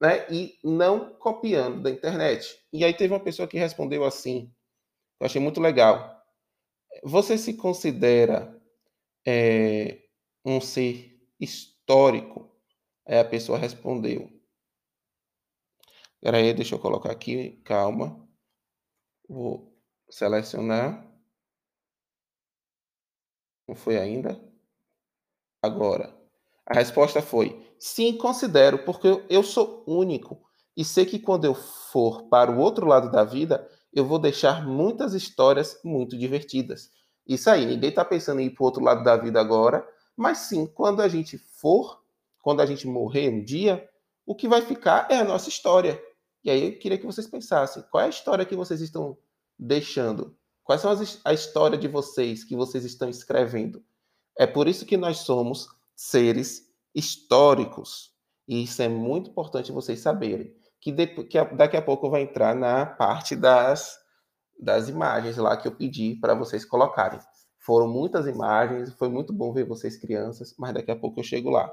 né, 0.00 0.24
e 0.30 0.58
não 0.62 1.10
copiando 1.14 1.82
da 1.82 1.90
internet. 1.90 2.56
E 2.72 2.84
aí 2.84 2.94
teve 2.94 3.12
uma 3.12 3.20
pessoa 3.20 3.48
que 3.48 3.58
respondeu 3.58 4.04
assim, 4.04 4.52
eu 5.20 5.26
achei 5.26 5.40
muito 5.40 5.60
legal. 5.60 6.21
Você 7.02 7.36
se 7.36 7.54
considera 7.54 8.62
é, 9.26 10.08
um 10.44 10.60
ser 10.60 11.20
histórico? 11.40 12.48
Aí 13.04 13.18
a 13.18 13.24
pessoa 13.24 13.58
respondeu. 13.58 14.30
Espera 16.14 16.36
aí, 16.36 16.54
deixa 16.54 16.76
eu 16.76 16.78
colocar 16.78 17.10
aqui, 17.10 17.60
calma. 17.64 18.28
Vou 19.28 19.76
selecionar. 20.08 21.04
Não 23.66 23.74
foi 23.74 23.98
ainda? 23.98 24.40
Agora. 25.60 26.16
A 26.64 26.74
resposta 26.74 27.20
foi: 27.20 27.74
sim, 27.78 28.16
considero, 28.16 28.84
porque 28.84 29.08
eu 29.28 29.42
sou 29.42 29.82
único 29.86 30.40
e 30.76 30.84
sei 30.84 31.04
que 31.04 31.18
quando 31.18 31.44
eu 31.44 31.54
for 31.54 32.28
para 32.28 32.50
o 32.50 32.58
outro 32.58 32.86
lado 32.86 33.10
da 33.10 33.24
vida, 33.24 33.68
eu 33.92 34.06
vou 34.06 34.18
deixar 34.18 34.66
muitas 34.66 35.14
histórias 35.14 35.78
muito 35.84 36.16
divertidas. 36.16 36.90
Isso 37.26 37.50
aí, 37.50 37.66
ninguém 37.66 37.90
está 37.90 38.04
pensando 38.04 38.40
em 38.40 38.46
ir 38.46 38.50
para 38.50 38.62
o 38.62 38.66
outro 38.66 38.82
lado 38.82 39.04
da 39.04 39.16
vida 39.16 39.40
agora, 39.40 39.86
mas 40.16 40.38
sim, 40.38 40.66
quando 40.66 41.00
a 41.00 41.08
gente 41.08 41.38
for, 41.38 42.02
quando 42.40 42.60
a 42.60 42.66
gente 42.66 42.86
morrer 42.86 43.28
um 43.28 43.44
dia, 43.44 43.88
o 44.26 44.34
que 44.34 44.48
vai 44.48 44.62
ficar 44.62 45.06
é 45.10 45.16
a 45.16 45.24
nossa 45.24 45.48
história. 45.48 46.02
E 46.44 46.50
aí 46.50 46.66
eu 46.66 46.78
queria 46.78 46.98
que 46.98 47.06
vocês 47.06 47.26
pensassem, 47.26 47.84
qual 47.90 48.02
é 48.02 48.06
a 48.06 48.10
história 48.10 48.44
que 48.44 48.56
vocês 48.56 48.80
estão 48.80 49.16
deixando? 49.58 50.36
Quais 50.64 50.80
são 50.80 50.90
as, 50.90 51.20
a 51.24 51.32
história 51.32 51.78
de 51.78 51.88
vocês 51.88 52.44
que 52.44 52.56
vocês 52.56 52.84
estão 52.84 53.08
escrevendo? 53.08 53.82
É 54.36 54.46
por 54.46 54.66
isso 54.66 54.86
que 54.86 54.96
nós 54.96 55.18
somos 55.18 55.68
seres 55.94 56.68
históricos. 56.94 58.12
E 58.48 58.64
isso 58.64 58.82
é 58.82 58.88
muito 58.88 59.30
importante 59.30 59.70
vocês 59.70 60.00
saberem. 60.00 60.54
Que, 60.82 60.92
de, 60.92 61.06
que 61.06 61.42
daqui 61.54 61.78
a 61.78 61.82
pouco 61.82 62.10
vai 62.10 62.22
entrar 62.22 62.54
na 62.54 62.84
parte 62.84 63.34
das, 63.34 63.98
das 64.60 64.88
imagens 64.88 65.38
lá 65.38 65.56
que 65.56 65.66
eu 65.66 65.74
pedi 65.74 66.18
para 66.20 66.34
vocês 66.34 66.64
colocarem. 66.64 67.20
Foram 67.58 67.88
muitas 67.88 68.26
imagens, 68.26 68.92
foi 68.94 69.08
muito 69.08 69.32
bom 69.32 69.52
ver 69.52 69.64
vocês 69.64 69.96
crianças, 69.96 70.54
mas 70.58 70.74
daqui 70.74 70.90
a 70.90 70.96
pouco 70.96 71.20
eu 71.20 71.24
chego 71.24 71.48
lá. 71.48 71.72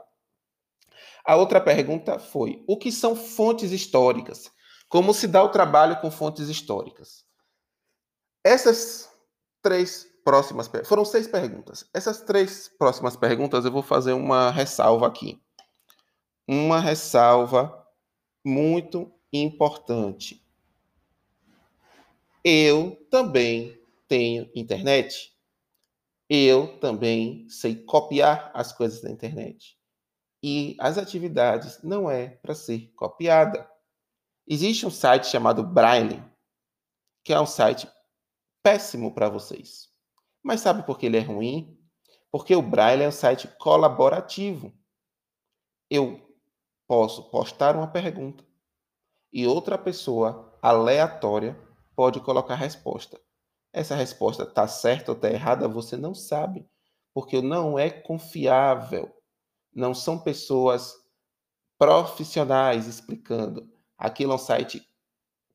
A 1.26 1.36
outra 1.36 1.60
pergunta 1.60 2.20
foi: 2.20 2.64
o 2.68 2.78
que 2.78 2.92
são 2.92 3.16
fontes 3.16 3.72
históricas? 3.72 4.52
Como 4.88 5.14
se 5.14 5.28
dá 5.28 5.44
o 5.44 5.50
trabalho 5.50 6.00
com 6.00 6.10
fontes 6.10 6.48
históricas? 6.48 7.26
Essas 8.44 9.10
três 9.62 10.08
próximas 10.24 10.70
foram 10.86 11.06
seis 11.06 11.28
perguntas. 11.28 11.88
Essas 11.94 12.22
três 12.22 12.68
próximas 12.78 13.16
perguntas 13.16 13.66
eu 13.66 13.72
vou 13.72 13.84
fazer 13.84 14.14
uma 14.14 14.52
ressalva 14.52 15.08
aqui. 15.08 15.42
Uma 16.48 16.80
ressalva 16.80 17.79
muito 18.46 19.12
importante. 19.32 20.44
Eu 22.44 22.96
também 23.10 23.80
tenho 24.08 24.50
internet. 24.56 25.36
Eu 26.30 26.80
também 26.80 27.48
sei 27.50 27.76
copiar 27.76 28.52
as 28.54 28.72
coisas 28.72 29.02
da 29.02 29.10
internet. 29.10 29.78
E 30.42 30.76
as 30.80 30.98
atividades 30.98 31.82
não 31.84 32.10
é 32.10 32.30
para 32.30 32.56
ser 32.56 32.92
copiada. 32.96 33.70
Existe 34.48 34.86
um 34.86 34.92
site 34.92 35.28
chamado 35.28 35.64
Braille, 35.64 36.24
que 37.24 37.34
é 37.34 37.40
um 37.40 37.46
site 37.46 37.88
péssimo 38.64 39.14
para 39.14 39.30
vocês. 39.30 39.90
Mas 40.42 40.62
sabe 40.62 40.84
por 40.84 40.98
que 40.98 41.08
ele 41.08 41.18
é 41.18 41.22
ruim? 41.22 41.78
Porque 42.32 42.56
o 42.56 42.62
Braille 42.62 43.04
é 43.04 43.08
um 43.08 43.12
site 43.12 43.48
colaborativo. 43.60 44.74
Eu 45.90 46.29
posso 46.90 47.30
postar 47.30 47.76
uma 47.76 47.86
pergunta 47.86 48.44
e 49.32 49.46
outra 49.46 49.78
pessoa 49.78 50.58
aleatória 50.60 51.56
pode 51.96 52.20
colocar 52.20 52.56
a 52.56 52.58
resposta. 52.58 53.22
Essa 53.72 53.94
resposta 53.94 54.42
está 54.42 54.68
certa 54.68 55.12
ou 55.12 55.16
está 55.16 55.30
errada, 55.30 55.68
você 55.68 55.96
não 55.96 56.16
sabe, 56.16 56.68
porque 57.14 57.44
não 57.44 57.78
é 57.78 57.92
confiável. 57.92 59.16
Não 59.72 59.94
são 59.94 60.18
pessoas 60.18 60.96
profissionais 61.78 62.88
explicando. 62.88 63.72
Aquilo 63.96 64.32
é 64.32 64.36
um 64.36 64.40
site 64.40 64.84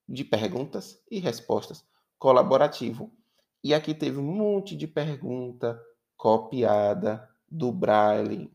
de 0.09 0.23
perguntas 0.23 1.03
e 1.11 1.19
respostas 1.19 1.85
colaborativo. 2.17 3.13
E 3.61 3.75
aqui 3.75 3.93
teve 3.93 4.19
um 4.19 4.23
monte 4.23 4.77
de 4.77 4.87
pergunta 4.87 5.83
copiada 6.17 7.29
do 7.51 7.73
Braille. 7.73 8.54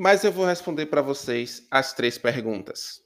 Mas 0.00 0.22
eu 0.22 0.30
vou 0.30 0.46
responder 0.46 0.86
para 0.86 1.02
vocês 1.02 1.66
as 1.68 1.92
três 1.92 2.16
perguntas. 2.16 3.02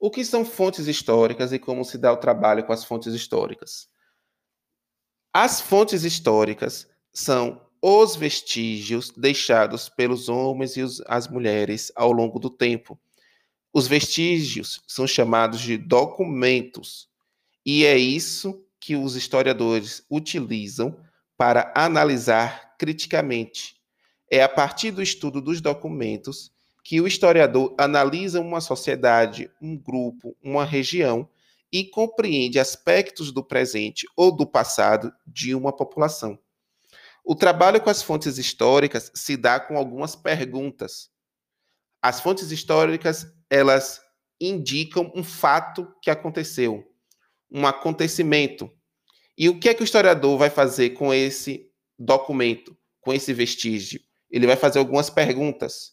O 0.00 0.10
que 0.10 0.24
são 0.24 0.44
fontes 0.44 0.88
históricas 0.88 1.52
e 1.52 1.60
como 1.60 1.84
se 1.84 1.96
dá 1.96 2.12
o 2.12 2.16
trabalho 2.16 2.64
com 2.64 2.72
as 2.72 2.82
fontes 2.82 3.14
históricas? 3.14 3.88
As 5.32 5.60
fontes 5.60 6.02
históricas 6.02 6.88
são 7.12 7.64
os 7.80 8.16
vestígios 8.16 9.12
deixados 9.16 9.88
pelos 9.88 10.28
homens 10.28 10.76
e 10.76 10.84
as 11.06 11.28
mulheres 11.28 11.92
ao 11.94 12.10
longo 12.10 12.40
do 12.40 12.50
tempo. 12.50 12.98
Os 13.72 13.86
vestígios 13.86 14.82
são 14.88 15.06
chamados 15.06 15.60
de 15.60 15.78
documentos, 15.78 17.08
e 17.64 17.84
é 17.84 17.96
isso 17.96 18.60
que 18.80 18.96
os 18.96 19.14
historiadores 19.14 20.04
utilizam 20.10 21.00
para 21.36 21.72
analisar 21.76 22.74
criticamente. 22.76 23.77
É 24.30 24.42
a 24.42 24.48
partir 24.48 24.90
do 24.90 25.02
estudo 25.02 25.40
dos 25.40 25.60
documentos 25.60 26.52
que 26.84 27.00
o 27.00 27.06
historiador 27.06 27.74
analisa 27.78 28.40
uma 28.40 28.60
sociedade, 28.60 29.50
um 29.60 29.76
grupo, 29.76 30.36
uma 30.42 30.64
região 30.64 31.28
e 31.72 31.84
compreende 31.84 32.58
aspectos 32.58 33.30
do 33.30 33.44
presente 33.44 34.06
ou 34.16 34.34
do 34.34 34.46
passado 34.46 35.12
de 35.26 35.54
uma 35.54 35.70
população. 35.70 36.38
O 37.24 37.34
trabalho 37.34 37.80
com 37.80 37.90
as 37.90 38.02
fontes 38.02 38.38
históricas 38.38 39.10
se 39.14 39.36
dá 39.36 39.60
com 39.60 39.76
algumas 39.76 40.16
perguntas. 40.16 41.10
As 42.00 42.20
fontes 42.20 42.50
históricas, 42.50 43.26
elas 43.50 44.00
indicam 44.40 45.12
um 45.14 45.22
fato 45.22 45.86
que 46.00 46.10
aconteceu, 46.10 46.90
um 47.50 47.66
acontecimento. 47.66 48.70
E 49.36 49.48
o 49.48 49.60
que 49.60 49.68
é 49.68 49.74
que 49.74 49.82
o 49.82 49.84
historiador 49.84 50.38
vai 50.38 50.48
fazer 50.48 50.90
com 50.90 51.12
esse 51.12 51.70
documento, 51.98 52.74
com 53.00 53.12
esse 53.12 53.34
vestígio? 53.34 54.07
Ele 54.30 54.46
vai 54.46 54.56
fazer 54.56 54.78
algumas 54.78 55.10
perguntas. 55.10 55.92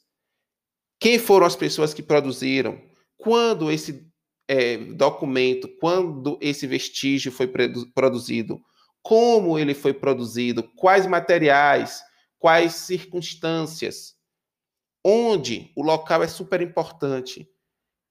Quem 0.99 1.19
foram 1.19 1.45
as 1.45 1.55
pessoas 1.55 1.93
que 1.93 2.03
produziram? 2.03 2.81
Quando 3.17 3.71
esse 3.71 4.09
é, 4.47 4.77
documento, 4.77 5.67
quando 5.79 6.37
esse 6.41 6.67
vestígio 6.67 7.31
foi 7.31 7.47
produzido, 7.93 8.61
como 9.01 9.57
ele 9.59 9.73
foi 9.73 9.93
produzido, 9.93 10.63
quais 10.75 11.05
materiais, 11.05 12.01
quais 12.39 12.73
circunstâncias, 12.73 14.15
onde 15.03 15.71
o 15.75 15.83
local 15.83 16.23
é 16.23 16.27
super 16.27 16.61
importante. 16.61 17.47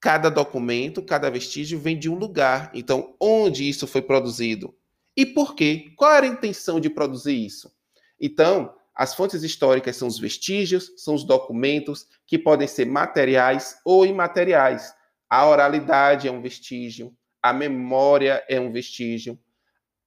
Cada 0.00 0.28
documento, 0.28 1.02
cada 1.02 1.31
vestígio 1.31 1.78
vem 1.78 1.99
de 1.99 2.09
um 2.09 2.14
lugar. 2.14 2.71
Então, 2.75 3.16
onde 3.21 3.69
isso 3.69 3.87
foi 3.87 4.02
produzido? 4.02 4.73
E 5.16 5.25
por 5.25 5.54
quê? 5.54 5.93
Qual 5.97 6.12
era 6.12 6.26
a 6.26 6.28
intenção 6.28 6.78
de 6.78 6.90
produzir 6.90 7.35
isso? 7.35 7.73
Então, 8.21 8.75
as 8.94 9.14
fontes 9.14 9.42
históricas 9.42 9.96
são 9.96 10.06
os 10.06 10.18
vestígios, 10.18 10.92
são 10.96 11.14
os 11.14 11.24
documentos 11.24 12.06
que 12.26 12.38
podem 12.38 12.68
ser 12.68 12.86
materiais 12.86 13.76
ou 13.84 14.06
imateriais. 14.06 14.94
A 15.28 15.48
oralidade 15.48 16.28
é 16.28 16.30
um 16.30 16.40
vestígio, 16.40 17.12
a 17.42 17.52
memória 17.52 18.44
é 18.48 18.60
um 18.60 18.70
vestígio, 18.70 19.38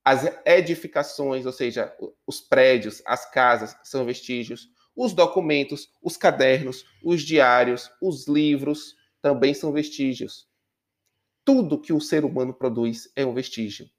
as 0.06 0.25
edificações, 0.46 1.46
ou 1.46 1.51
seja, 1.51 1.94
os 2.25 2.39
prédios, 2.39 3.03
as 3.06 3.29
casas, 3.29 3.75
são 3.84 4.06
vestígios, 4.06 4.70
os 4.96 5.12
documentos, 5.12 5.89
os 6.01 6.15
cadernos, 6.15 6.86
os 7.03 7.22
diários, 7.22 7.91
os 8.01 8.25
livros 8.25 8.96
também 9.22 9.53
são 9.53 9.74
vestígios. 9.74 10.48
Tudo 11.44 11.79
que 11.79 11.91
o 11.91 12.00
ser 12.00 12.24
humano 12.24 12.53
produz 12.53 13.12
é 13.17 13.25
um 13.25 13.34
vestígio. 13.34 13.89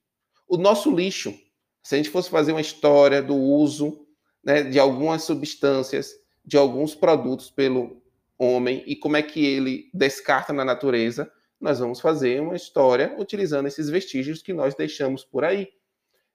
O 0.48 0.56
nosso 0.56 0.90
lixo, 0.90 1.38
se 1.82 1.94
a 1.94 1.98
gente 1.98 2.08
fosse 2.08 2.30
fazer 2.30 2.52
uma 2.52 2.60
história 2.60 3.22
do 3.22 3.36
uso 3.36 4.07
né, 4.48 4.62
de 4.62 4.78
algumas 4.78 5.24
substâncias, 5.24 6.14
de 6.42 6.56
alguns 6.56 6.94
produtos 6.94 7.50
pelo 7.50 8.02
homem 8.38 8.82
e 8.86 8.96
como 8.96 9.14
é 9.14 9.22
que 9.22 9.44
ele 9.44 9.90
descarta 9.92 10.54
na 10.54 10.64
natureza, 10.64 11.30
nós 11.60 11.80
vamos 11.80 12.00
fazer 12.00 12.40
uma 12.40 12.56
história 12.56 13.14
utilizando 13.18 13.66
esses 13.66 13.90
vestígios 13.90 14.40
que 14.40 14.54
nós 14.54 14.74
deixamos 14.74 15.22
por 15.22 15.44
aí. 15.44 15.68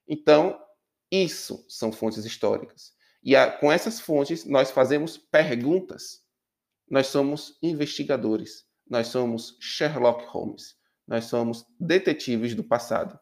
Então, 0.06 0.56
isso 1.10 1.66
são 1.68 1.90
fontes 1.90 2.24
históricas. 2.24 2.92
E 3.20 3.34
a, 3.34 3.50
com 3.50 3.72
essas 3.72 3.98
fontes, 3.98 4.44
nós 4.44 4.70
fazemos 4.70 5.18
perguntas. 5.18 6.22
Nós 6.88 7.08
somos 7.08 7.58
investigadores. 7.60 8.64
Nós 8.88 9.08
somos 9.08 9.56
Sherlock 9.58 10.24
Holmes. 10.26 10.76
Nós 11.04 11.24
somos 11.24 11.66
detetives 11.80 12.54
do 12.54 12.62
passado. 12.62 13.18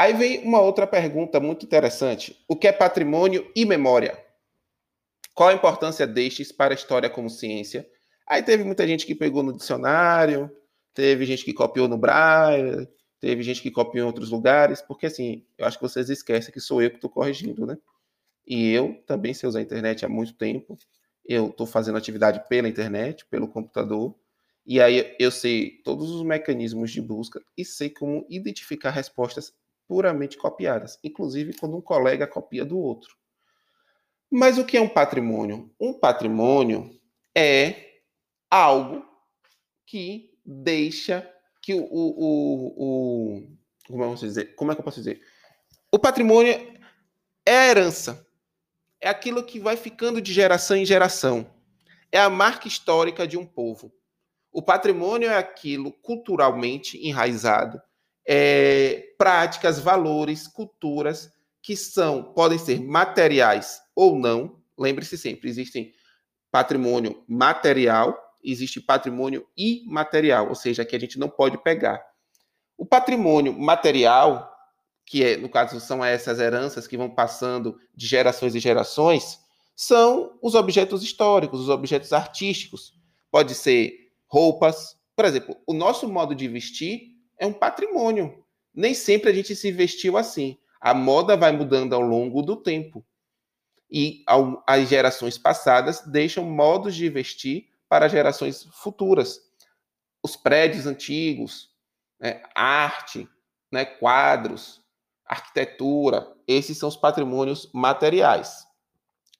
Aí 0.00 0.14
vem 0.14 0.42
uma 0.44 0.62
outra 0.62 0.86
pergunta 0.86 1.38
muito 1.38 1.66
interessante: 1.66 2.42
o 2.48 2.56
que 2.56 2.66
é 2.66 2.72
patrimônio 2.72 3.52
e 3.54 3.66
memória? 3.66 4.18
Qual 5.34 5.50
a 5.50 5.52
importância 5.52 6.06
destes 6.06 6.50
para 6.50 6.72
a 6.72 6.74
história 6.74 7.10
como 7.10 7.28
ciência? 7.28 7.86
Aí 8.26 8.42
teve 8.42 8.64
muita 8.64 8.88
gente 8.88 9.04
que 9.04 9.14
pegou 9.14 9.42
no 9.42 9.54
dicionário, 9.54 10.50
teve 10.94 11.26
gente 11.26 11.44
que 11.44 11.52
copiou 11.52 11.86
no 11.86 11.98
Braille, 11.98 12.88
teve 13.20 13.42
gente 13.42 13.60
que 13.60 13.70
copiou 13.70 14.04
em 14.04 14.06
outros 14.06 14.30
lugares, 14.30 14.80
porque 14.80 15.04
assim, 15.04 15.44
eu 15.58 15.66
acho 15.66 15.76
que 15.76 15.82
vocês 15.82 16.08
esquecem 16.08 16.50
que 16.50 16.60
sou 16.60 16.80
eu 16.80 16.88
que 16.88 16.96
estou 16.96 17.10
corrigindo, 17.10 17.66
né? 17.66 17.76
E 18.46 18.72
eu 18.72 19.02
também 19.06 19.34
sei 19.34 19.50
usar 19.50 19.58
a 19.58 19.62
internet 19.62 20.06
há 20.06 20.08
muito 20.08 20.32
tempo. 20.32 20.78
Eu 21.26 21.48
estou 21.48 21.66
fazendo 21.66 21.98
atividade 21.98 22.42
pela 22.48 22.66
internet, 22.66 23.26
pelo 23.26 23.46
computador, 23.46 24.14
e 24.64 24.80
aí 24.80 25.14
eu 25.18 25.30
sei 25.30 25.82
todos 25.84 26.10
os 26.10 26.22
mecanismos 26.22 26.90
de 26.90 27.02
busca 27.02 27.38
e 27.54 27.66
sei 27.66 27.90
como 27.90 28.24
identificar 28.30 28.88
respostas 28.88 29.52
puramente 29.90 30.38
copiadas, 30.38 31.00
inclusive 31.02 31.52
quando 31.58 31.76
um 31.76 31.80
colega 31.80 32.24
copia 32.24 32.64
do 32.64 32.78
outro. 32.78 33.16
Mas 34.30 34.56
o 34.56 34.64
que 34.64 34.76
é 34.76 34.80
um 34.80 34.88
patrimônio? 34.88 35.68
Um 35.80 35.92
patrimônio 35.92 36.96
é 37.36 38.02
algo 38.48 39.04
que 39.84 40.38
deixa 40.46 41.28
que 41.60 41.74
o, 41.74 41.82
o, 41.90 42.74
o 42.76 43.56
como, 43.88 44.04
é 44.04 44.14
dizer? 44.14 44.54
como 44.54 44.70
é 44.70 44.76
que 44.76 44.80
eu 44.80 44.84
posso 44.84 45.00
dizer? 45.00 45.20
O 45.90 45.98
patrimônio 45.98 46.52
é 47.44 47.58
a 47.58 47.66
herança. 47.66 48.24
É 49.00 49.08
aquilo 49.08 49.42
que 49.42 49.58
vai 49.58 49.76
ficando 49.76 50.22
de 50.22 50.32
geração 50.32 50.76
em 50.76 50.86
geração. 50.86 51.52
É 52.12 52.20
a 52.20 52.30
marca 52.30 52.68
histórica 52.68 53.26
de 53.26 53.36
um 53.36 53.44
povo. 53.44 53.92
O 54.52 54.62
patrimônio 54.62 55.28
é 55.28 55.36
aquilo 55.36 55.90
culturalmente 55.90 56.96
enraizado, 57.04 57.82
é, 58.26 59.14
práticas, 59.18 59.78
valores, 59.78 60.46
culturas 60.46 61.30
que 61.62 61.76
são 61.76 62.22
podem 62.22 62.58
ser 62.58 62.80
materiais 62.80 63.80
ou 63.94 64.18
não. 64.18 64.58
Lembre-se 64.78 65.18
sempre, 65.18 65.48
existem 65.48 65.92
patrimônio 66.50 67.22
material, 67.28 68.18
existe 68.42 68.80
patrimônio 68.80 69.46
imaterial, 69.56 70.48
ou 70.48 70.54
seja, 70.54 70.84
que 70.84 70.96
a 70.96 70.98
gente 70.98 71.18
não 71.18 71.28
pode 71.28 71.62
pegar. 71.62 72.02
O 72.76 72.86
patrimônio 72.86 73.52
material, 73.52 74.50
que 75.04 75.22
é, 75.22 75.36
no 75.36 75.48
caso 75.48 75.78
são 75.80 76.04
essas 76.04 76.40
heranças 76.40 76.86
que 76.86 76.96
vão 76.96 77.10
passando 77.10 77.78
de 77.94 78.06
gerações 78.06 78.54
e 78.54 78.60
gerações, 78.60 79.38
são 79.76 80.38
os 80.42 80.54
objetos 80.54 81.02
históricos, 81.02 81.60
os 81.60 81.68
objetos 81.68 82.12
artísticos. 82.12 82.94
Pode 83.30 83.54
ser 83.54 83.92
roupas, 84.26 84.96
por 85.14 85.24
exemplo, 85.24 85.56
o 85.66 85.74
nosso 85.74 86.08
modo 86.08 86.34
de 86.34 86.48
vestir 86.48 87.19
é 87.40 87.46
um 87.46 87.52
patrimônio. 87.52 88.44
Nem 88.72 88.94
sempre 88.94 89.30
a 89.30 89.32
gente 89.32 89.56
se 89.56 89.72
vestiu 89.72 90.16
assim. 90.16 90.58
A 90.80 90.94
moda 90.94 91.36
vai 91.36 91.50
mudando 91.50 91.94
ao 91.94 92.02
longo 92.02 92.42
do 92.42 92.54
tempo. 92.54 93.04
E 93.90 94.22
as 94.66 94.88
gerações 94.88 95.36
passadas 95.36 96.02
deixam 96.06 96.44
modos 96.44 96.94
de 96.94 97.08
vestir 97.08 97.68
para 97.88 98.06
gerações 98.06 98.62
futuras. 98.74 99.40
Os 100.22 100.36
prédios 100.36 100.86
antigos, 100.86 101.70
né, 102.20 102.42
arte, 102.54 103.28
né, 103.72 103.84
quadros, 103.84 104.80
arquitetura, 105.24 106.32
esses 106.46 106.78
são 106.78 106.88
os 106.88 106.96
patrimônios 106.96 107.68
materiais. 107.72 108.66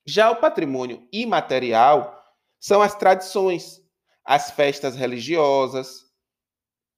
Já 0.07 0.31
o 0.31 0.37
patrimônio 0.37 1.07
imaterial 1.13 2.19
são 2.59 2.83
as 2.83 2.95
tradições, 2.95 3.81
as 4.25 4.51
festas 4.51 4.97
religiosas, 4.97 6.10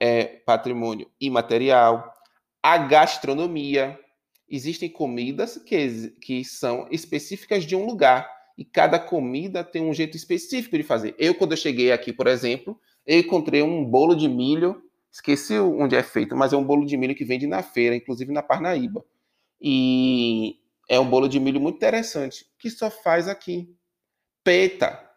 é 0.02 0.24
patrimônio 0.24 1.08
imaterial, 1.20 2.12
a 2.60 2.76
gastronomia. 2.76 3.96
Existem 4.48 4.90
comidas 4.90 5.58
que, 5.58 6.10
que 6.20 6.44
são 6.44 6.88
específicas 6.90 7.64
de 7.64 7.76
um 7.76 7.86
lugar 7.86 8.28
e 8.58 8.64
cada 8.64 8.98
comida 8.98 9.62
tem 9.62 9.80
um 9.80 9.94
jeito 9.94 10.16
específico 10.16 10.76
de 10.76 10.82
fazer. 10.82 11.14
Eu, 11.18 11.36
quando 11.36 11.52
eu 11.52 11.56
cheguei 11.56 11.92
aqui, 11.92 12.12
por 12.12 12.26
exemplo, 12.26 12.78
eu 13.06 13.20
encontrei 13.20 13.62
um 13.62 13.84
bolo 13.84 14.16
de 14.16 14.28
milho, 14.28 14.82
esqueci 15.10 15.56
onde 15.56 15.94
é 15.94 16.02
feito, 16.02 16.36
mas 16.36 16.52
é 16.52 16.56
um 16.56 16.64
bolo 16.64 16.84
de 16.84 16.96
milho 16.96 17.14
que 17.14 17.24
vende 17.24 17.46
na 17.46 17.62
feira, 17.62 17.94
inclusive 17.94 18.32
na 18.32 18.42
Parnaíba. 18.42 19.04
E 19.60 20.56
é 20.88 20.98
um 20.98 21.08
bolo 21.08 21.28
de 21.28 21.38
milho 21.38 21.60
muito 21.60 21.76
interessante, 21.76 22.44
que 22.58 22.68
só 22.68 22.90
faz 22.90 23.28
aqui. 23.28 23.72
Peta. 24.42 25.11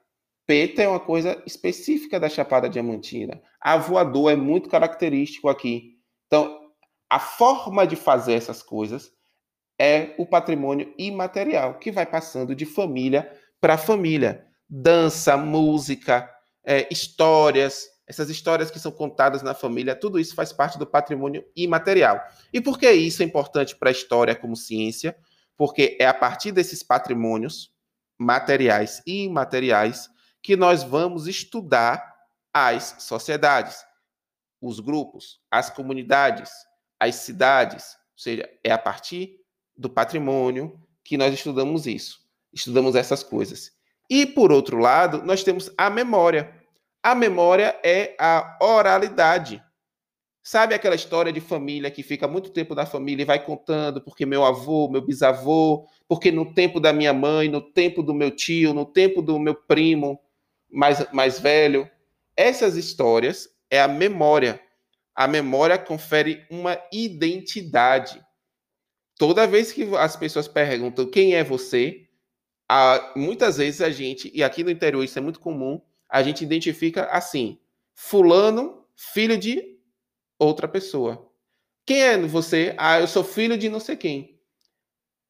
Peta 0.47 0.84
é 0.84 0.88
uma 0.88 0.99
coisa 0.99 1.41
específica 1.45 2.19
da 2.19 2.29
Chapada 2.29 2.69
Diamantina. 2.69 3.41
Avoador 3.60 4.31
é 4.31 4.36
muito 4.36 4.69
característico 4.69 5.49
aqui. 5.49 5.97
Então, 6.27 6.60
a 7.10 7.19
forma 7.19 7.88
de 7.88 7.95
fazer 7.95 8.34
essas 8.34 8.62
coisas 8.62 9.12
é 9.79 10.13
o 10.17 10.25
patrimônio 10.25 10.93
imaterial, 10.97 11.79
que 11.79 11.91
vai 11.91 12.05
passando 12.05 12.55
de 12.55 12.65
família 12.65 13.31
para 13.60 13.77
família. 13.77 14.45
dança, 14.67 15.38
música, 15.38 16.27
é, 16.63 16.88
histórias, 16.91 17.86
essas 18.08 18.31
histórias 18.31 18.71
que 18.71 18.79
são 18.79 18.91
contadas 18.91 19.43
na 19.43 19.53
família, 19.53 19.95
tudo 19.95 20.19
isso 20.19 20.34
faz 20.34 20.51
parte 20.51 20.79
do 20.79 20.88
patrimônio 20.88 21.45
imaterial. 21.55 22.19
E 22.51 22.60
por 22.60 22.79
que 22.79 22.91
isso 22.91 23.21
é 23.21 23.25
importante 23.25 23.75
para 23.75 23.89
a 23.89 23.91
história 23.91 24.36
como 24.36 24.55
ciência? 24.55 25.15
Porque 25.55 25.97
é 25.99 26.08
a 26.08 26.13
partir 26.13 26.51
desses 26.51 26.81
patrimônios 26.81 27.71
materiais 28.17 29.03
e 29.05 29.23
imateriais 29.25 30.10
que 30.45 30.55
nós 30.55 30.84
vamos 30.84 31.25
estudar 31.25 32.15
as 32.53 32.97
sociedades, 32.99 33.84
os 34.62 34.79
grupos, 34.79 35.39
as 35.49 35.71
comunidades, 35.71 36.51
as 36.99 37.15
cidades. 37.15 37.97
Ou 38.13 38.19
seja, 38.19 38.47
é 38.63 38.71
a 38.71 38.77
partir 38.77 39.39
do 39.75 39.89
patrimônio 39.89 40.79
que 41.03 41.17
nós 41.17 41.34
estudamos 41.34 41.88
isso, 41.88 42.19
estudamos 42.53 42.93
essas 42.93 43.23
coisas. 43.23 43.71
E, 44.08 44.23
por 44.23 44.51
outro 44.51 44.77
lado, 44.77 45.23
nós 45.23 45.43
temos 45.43 45.71
a 45.75 45.89
memória. 45.89 46.53
A 47.01 47.15
memória 47.15 47.79
é 47.84 48.15
a 48.19 48.60
oralidade. 48.62 49.63
Sabe 50.43 50.75
aquela 50.75 50.93
história 50.93 51.34
de 51.34 51.41
família 51.41 51.89
que 51.89 52.03
fica 52.03 52.27
muito 52.27 52.51
tempo 52.51 52.75
na 52.75 52.86
família 52.86 53.23
e 53.23 53.25
vai 53.25 53.43
contando 53.43 53.99
porque 53.99 54.27
meu 54.27 54.45
avô, 54.45 54.88
meu 54.88 55.01
bisavô, 55.01 55.88
porque 56.08 56.31
no 56.31 56.53
tempo 56.53 56.79
da 56.79 56.93
minha 56.93 57.13
mãe, 57.13 57.49
no 57.49 57.62
tempo 57.62 58.03
do 58.03 58.13
meu 58.13 58.29
tio, 58.29 58.75
no 58.75 58.86
tempo 58.86 59.23
do 59.23 59.39
meu 59.39 59.55
primo 59.55 60.19
mais, 60.71 61.12
mais 61.12 61.39
velho. 61.39 61.89
Essas 62.36 62.75
histórias 62.75 63.49
é 63.69 63.82
a 63.82 63.88
memória. 63.88 64.62
A 65.15 65.28
memória 65.28 65.78
confere 65.78 66.45
uma 66.49 66.78
identidade. 66.91 68.21
Toda 69.17 69.47
vez 69.47 69.71
que 69.71 69.84
as 69.95 70.15
pessoas 70.15 70.47
perguntam 70.47 71.10
quem 71.10 71.36
é 71.36 71.43
você, 71.43 72.10
muitas 73.15 73.58
vezes 73.58 73.82
a 73.82 73.89
gente, 73.89 74.30
e 74.34 74.43
aqui 74.43 74.63
no 74.63 74.69
interior 74.69 75.04
isso 75.04 75.17
é 75.17 75.21
muito 75.21 75.39
comum, 75.39 75.82
a 76.10 76.21
gente 76.21 76.43
identifica 76.43 77.06
assim: 77.06 77.60
Fulano, 77.93 78.86
filho 78.95 79.38
de 79.38 79.78
outra 80.38 80.67
pessoa. 80.67 81.32
Quem 81.86 82.01
é 82.01 82.17
você? 82.17 82.73
Ah, 82.78 82.99
eu 82.99 83.08
sou 83.08 83.23
filho 83.23 83.58
de 83.58 83.69
não 83.69 83.80
sei 83.80 83.95
quem. 83.95 84.39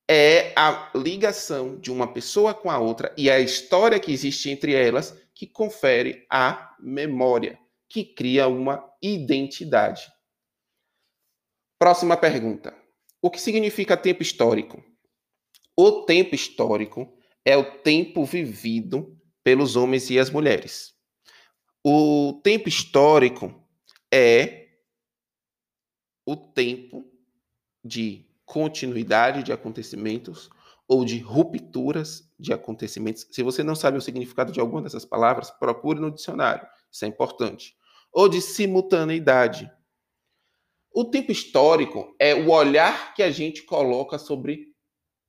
É 0.10 0.54
a 0.56 0.92
ligação 0.96 1.78
de 1.80 1.92
uma 1.92 2.12
pessoa 2.12 2.54
com 2.54 2.70
a 2.70 2.78
outra 2.78 3.14
e 3.18 3.30
a 3.30 3.40
história 3.40 4.00
que 4.00 4.12
existe 4.12 4.50
entre 4.50 4.74
elas 4.74 5.20
que 5.36 5.46
confere 5.46 6.26
a 6.30 6.76
memória, 6.80 7.60
que 7.90 8.06
cria 8.06 8.48
uma 8.48 8.90
identidade. 9.02 10.10
Próxima 11.78 12.16
pergunta. 12.16 12.76
O 13.22 13.30
que 13.30 13.40
significa 13.40 13.98
tempo 13.98 14.24
histórico? 14.24 14.82
O 15.78 16.04
tempo 16.06 16.34
histórico 16.34 17.18
é 17.44 17.58
o 17.58 17.80
tempo 17.82 18.24
vivido 18.24 19.20
pelos 19.44 19.76
homens 19.76 20.10
e 20.10 20.18
as 20.18 20.30
mulheres. 20.30 20.96
O 21.84 22.40
tempo 22.44 22.70
histórico 22.70 23.54
é 24.12 24.70
o 26.26 26.36
tempo 26.36 27.06
de 27.84 28.26
continuidade 28.46 29.44
de 29.44 29.52
acontecimentos 29.52 30.50
ou 30.88 31.04
de 31.04 31.20
rupturas 31.20 32.30
de 32.40 32.54
acontecimentos. 32.54 33.28
Se 33.32 33.42
você 33.42 33.64
não 33.64 33.76
sabe 33.76 33.98
o 33.98 34.02
significado 34.02 34.52
de 34.52 34.60
alguma 34.60 34.82
dessas 34.82 35.06
palavras, 35.06 35.50
procure 35.52 36.00
no 36.00 36.12
dicionário, 36.12 36.68
isso 36.92 37.06
é 37.06 37.08
importante. 37.08 37.76
Ou 38.12 38.30
de 38.30 38.42
simultaneidade. 38.42 39.70
O 40.94 41.04
tempo 41.04 41.32
histórico 41.32 42.16
é 42.20 42.34
o 42.34 42.50
olhar 42.50 43.14
que 43.14 43.22
a 43.22 43.30
gente 43.30 43.64
coloca 43.64 44.18
sobre 44.18 44.74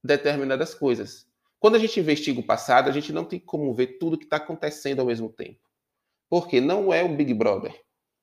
determinadas 0.05 0.75
coisas. 0.75 1.27
Quando 1.59 1.75
a 1.75 1.79
gente 1.79 1.99
investiga 1.99 2.39
o 2.39 2.47
passado, 2.47 2.89
a 2.89 2.93
gente 2.93 3.13
não 3.13 3.25
tem 3.25 3.41
como 3.41 3.75
ver 3.75 3.99
tudo 3.99 4.19
que 4.19 4.25
está 4.25 4.37
acontecendo 4.37 5.01
ao 5.01 5.07
mesmo 5.07 5.29
tempo. 5.29 5.59
Porque 6.29 6.61
não 6.61 6.93
é 6.93 7.03
o 7.03 7.17
Big 7.17 7.33
Brother, 7.35 7.75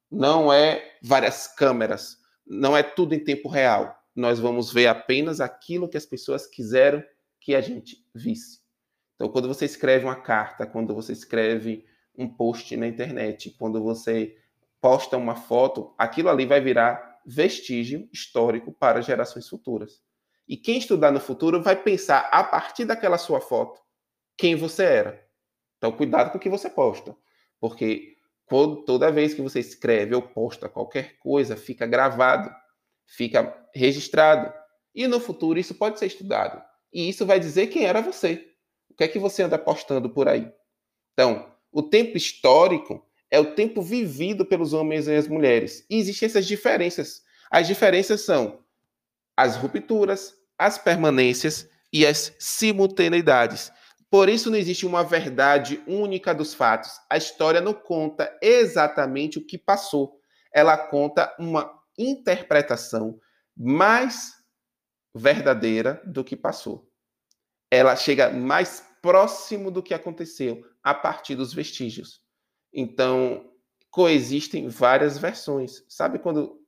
não 0.10 0.54
é 0.54 0.98
várias 1.02 1.48
câmeras, 1.48 2.18
não 2.46 2.78
é 2.78 2.84
tudo 2.84 3.16
em 3.16 3.24
tempo 3.24 3.50
real. 3.50 3.98
Nós 4.16 4.40
vamos 4.40 4.72
ver 4.72 4.88
apenas 4.88 5.42
aquilo 5.42 5.90
que 5.90 5.98
as 5.98 6.06
pessoas 6.06 6.46
quiseram 6.46 7.04
que 7.44 7.54
a 7.54 7.62
gente 7.62 7.98
visse. 8.16 8.62
Então, 9.16 9.30
quando 9.30 9.50
você 9.50 9.66
escreve 9.66 10.06
uma 10.06 10.16
carta, 10.16 10.66
quando 10.66 10.96
você 10.96 11.12
escreve 11.12 11.86
um 12.18 12.28
post 12.28 12.76
na 12.78 12.88
internet, 12.88 13.52
quando 13.60 13.84
você 13.84 14.38
posta 14.80 15.18
uma 15.18 15.36
foto, 15.36 15.94
aquilo 15.98 16.30
ali 16.30 16.46
vai 16.46 16.62
virar 16.62 17.20
vestígio 17.26 18.08
histórico 18.14 18.72
para 18.72 19.02
gerações 19.02 19.48
futuras. 19.48 20.02
E 20.48 20.56
quem 20.56 20.78
estudar 20.78 21.12
no 21.12 21.20
futuro 21.20 21.62
vai 21.62 21.76
pensar 21.76 22.30
a 22.32 22.44
partir 22.44 22.86
daquela 22.86 23.18
sua 23.18 23.42
foto 23.42 23.82
quem 24.38 24.56
você 24.56 24.84
era. 24.84 25.28
Então, 25.78 25.92
cuidado 25.92 26.32
com 26.32 26.38
o 26.38 26.42
que 26.42 26.50
você 26.50 26.70
posta, 26.70 27.16
porque 27.60 28.16
toda 28.86 29.12
vez 29.12 29.34
que 29.34 29.42
você 29.42 29.60
escreve 29.60 30.16
ou 30.16 30.22
posta 30.22 30.70
qualquer 30.70 31.18
coisa, 31.20 31.58
fica 31.58 31.86
gravado, 31.86 32.50
fica 33.06 33.68
registrado. 33.76 34.54
E 34.96 35.08
no 35.08 35.20
futuro 35.20 35.60
isso 35.60 35.76
pode 35.76 36.00
ser 36.00 36.06
estudado. 36.06 36.64
E 36.94 37.10
isso 37.10 37.26
vai 37.26 37.40
dizer 37.40 37.68
quem 37.68 37.86
era 37.86 38.02
você. 38.02 38.48
O 38.90 38.94
que 38.94 39.04
é 39.04 39.08
que 39.08 39.20
você 39.20 39.44
anda 39.44 39.58
postando 39.58 40.10
por 40.10 40.28
aí? 40.28 40.52
Então, 41.14 41.52
o 41.72 41.82
tempo 41.82 42.16
histórico 42.16 43.04
é 43.32 43.40
o 43.40 43.56
tempo 43.56 43.82
vivido 43.82 44.46
pelos 44.46 44.74
homens 44.74 45.08
e 45.08 45.16
as 45.16 45.28
mulheres. 45.28 45.86
E 45.90 45.98
existem 45.98 46.28
essas 46.28 46.46
diferenças. 46.46 47.24
As 47.50 47.66
diferenças 47.66 48.22
são 48.22 48.60
as 49.36 49.56
rupturas, 49.56 50.36
as 50.58 50.78
permanências 50.78 51.68
e 51.92 52.06
as 52.06 52.36
simultaneidades. 52.38 53.72
Por 54.10 54.30
isso 54.30 54.52
não 54.52 54.58
existe 54.58 54.86
uma 54.86 55.04
verdade 55.04 55.82
única 55.88 56.36
dos 56.36 56.54
fatos. 56.54 56.92
A 57.10 57.18
história 57.18 57.60
não 57.60 57.74
conta 57.74 58.32
exatamente 58.40 59.40
o 59.40 59.46
que 59.46 59.58
passou. 59.58 60.20
Ela 60.54 60.78
conta 60.78 61.36
uma 61.40 61.74
interpretação 61.98 63.20
mais 63.58 64.34
verdadeira 65.14 66.02
do 66.06 66.24
que 66.24 66.36
passou. 66.36 66.90
Ela 67.70 67.96
chega 67.96 68.30
mais 68.32 68.88
próximo 69.02 69.72
do 69.72 69.84
que 69.84 69.94
aconteceu 69.94 70.66
a 70.82 70.94
partir 70.94 71.36
dos 71.36 71.54
vestígios. 71.54 72.22
Então, 72.72 73.52
coexistem 73.90 74.68
várias 74.68 75.18
versões. 75.18 75.84
Sabe 75.88 76.20
quando 76.20 76.60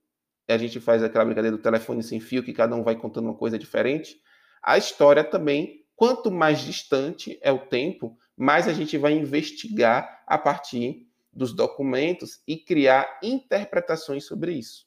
a 0.47 0.58
gente 0.58 0.79
faz 0.79 1.03
aquela 1.03 1.25
brincadeira 1.25 1.58
do 1.58 1.63
telefone 1.63 2.03
sem 2.03 2.19
fio, 2.19 2.43
que 2.43 2.53
cada 2.53 2.75
um 2.75 2.84
vai 2.84 2.95
contando 2.95 3.25
uma 3.25 3.38
coisa 3.38 3.58
diferente? 3.58 4.21
A 4.62 4.77
história 4.77 5.23
também 5.23 5.86
Quanto 5.95 6.29
mais 6.29 6.60
distante 6.60 7.39
é 7.41 7.51
o 7.51 7.67
tempo, 7.67 8.17
mais 8.36 8.67
a 8.67 8.73
gente 8.73 8.97
vai 8.97 9.13
investigar 9.13 10.23
a 10.27 10.38
partir 10.38 11.08
dos 11.31 11.53
documentos 11.53 12.41
e 12.45 12.58
criar 12.58 13.19
interpretações 13.23 14.25
sobre 14.25 14.53
isso. 14.53 14.86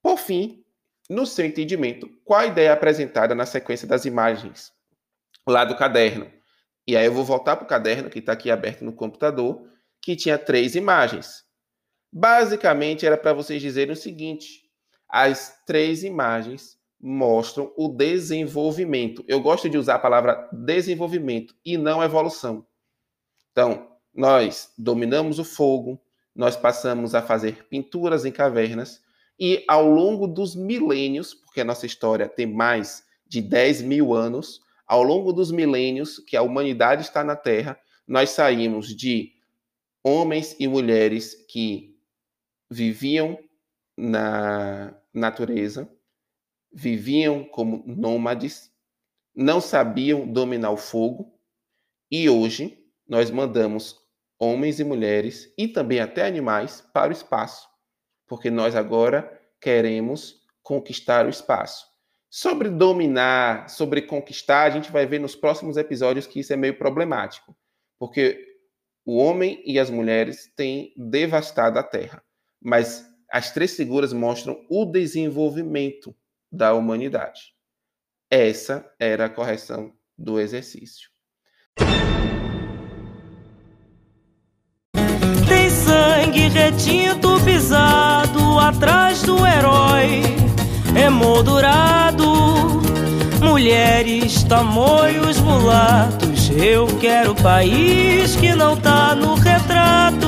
Por 0.00 0.18
fim, 0.18 0.63
no 1.08 1.26
seu 1.26 1.44
entendimento, 1.44 2.08
qual 2.24 2.40
a 2.40 2.46
ideia 2.46 2.72
apresentada 2.72 3.34
na 3.34 3.44
sequência 3.44 3.86
das 3.86 4.04
imagens 4.04 4.72
lá 5.46 5.64
do 5.64 5.76
caderno? 5.76 6.30
E 6.86 6.96
aí 6.96 7.06
eu 7.06 7.12
vou 7.12 7.24
voltar 7.24 7.56
para 7.56 7.64
o 7.64 7.68
caderno 7.68 8.10
que 8.10 8.18
está 8.18 8.32
aqui 8.32 8.50
aberto 8.50 8.84
no 8.84 8.92
computador, 8.92 9.66
que 10.00 10.16
tinha 10.16 10.38
três 10.38 10.74
imagens. 10.74 11.44
Basicamente 12.12 13.06
era 13.06 13.16
para 13.16 13.32
vocês 13.32 13.60
dizerem 13.60 13.92
o 13.92 13.96
seguinte: 13.96 14.70
as 15.08 15.62
três 15.66 16.04
imagens 16.04 16.78
mostram 17.00 17.72
o 17.76 17.88
desenvolvimento. 17.88 19.24
Eu 19.28 19.40
gosto 19.40 19.68
de 19.68 19.76
usar 19.76 19.96
a 19.96 19.98
palavra 19.98 20.48
desenvolvimento 20.52 21.54
e 21.64 21.76
não 21.76 22.02
evolução. 22.02 22.66
Então, 23.52 23.90
nós 24.12 24.72
dominamos 24.78 25.38
o 25.38 25.44
fogo, 25.44 26.00
nós 26.34 26.56
passamos 26.56 27.14
a 27.14 27.22
fazer 27.22 27.66
pinturas 27.68 28.24
em 28.24 28.32
cavernas 28.32 29.02
e 29.38 29.64
ao 29.68 29.86
longo 29.88 30.26
dos 30.26 30.54
milênios, 30.54 31.34
porque 31.34 31.60
a 31.60 31.64
nossa 31.64 31.86
história 31.86 32.28
tem 32.28 32.46
mais 32.46 33.04
de 33.26 33.40
10 33.40 33.82
mil 33.82 34.14
anos, 34.14 34.60
ao 34.86 35.02
longo 35.02 35.32
dos 35.32 35.50
milênios 35.50 36.18
que 36.18 36.36
a 36.36 36.42
humanidade 36.42 37.02
está 37.02 37.24
na 37.24 37.34
Terra, 37.34 37.78
nós 38.06 38.30
saímos 38.30 38.94
de 38.94 39.32
homens 40.02 40.54
e 40.60 40.68
mulheres 40.68 41.34
que 41.48 41.98
viviam 42.70 43.38
na 43.96 44.94
natureza, 45.12 45.90
viviam 46.72 47.44
como 47.44 47.82
nômades, 47.86 48.70
não 49.34 49.60
sabiam 49.60 50.26
dominar 50.26 50.70
o 50.70 50.76
fogo, 50.76 51.32
e 52.10 52.28
hoje 52.28 52.78
nós 53.08 53.30
mandamos 53.30 53.98
homens 54.38 54.80
e 54.80 54.84
mulheres 54.84 55.52
e 55.56 55.66
também 55.66 56.00
até 56.00 56.26
animais 56.26 56.82
para 56.92 57.10
o 57.10 57.12
espaço, 57.12 57.68
porque 58.26 58.50
nós 58.50 58.74
agora 58.74 59.40
queremos 59.60 60.42
conquistar 60.62 61.26
o 61.26 61.30
espaço. 61.30 61.86
Sobre 62.30 62.68
dominar, 62.68 63.68
sobre 63.68 64.02
conquistar, 64.02 64.64
a 64.64 64.70
gente 64.70 64.90
vai 64.90 65.06
ver 65.06 65.20
nos 65.20 65.36
próximos 65.36 65.76
episódios 65.76 66.26
que 66.26 66.40
isso 66.40 66.52
é 66.52 66.56
meio 66.56 66.76
problemático, 66.76 67.56
porque 67.98 68.54
o 69.06 69.18
homem 69.18 69.62
e 69.64 69.78
as 69.78 69.90
mulheres 69.90 70.52
têm 70.56 70.92
devastado 70.96 71.78
a 71.78 71.82
terra, 71.82 72.24
mas 72.60 73.06
as 73.30 73.52
três 73.52 73.76
figuras 73.76 74.12
mostram 74.12 74.64
o 74.68 74.84
desenvolvimento 74.84 76.14
da 76.50 76.72
humanidade. 76.74 77.54
Essa 78.30 78.88
era 78.98 79.26
a 79.26 79.30
correção 79.30 79.92
do 80.16 80.40
exercício. 80.40 81.10
Tem 85.46 85.70
sangue 85.70 86.48
retinho 86.48 87.13
pisado 87.44 88.58
atrás 88.58 89.22
do 89.22 89.46
herói 89.46 90.22
emoldurado. 90.96 92.24
Mulheres, 93.40 94.42
tamoios, 94.44 95.38
mulatos. 95.40 96.50
Eu 96.50 96.86
quero 97.00 97.34
país 97.34 98.34
que 98.36 98.54
não 98.54 98.76
tá 98.76 99.14
no 99.14 99.34
retrato. 99.34 100.23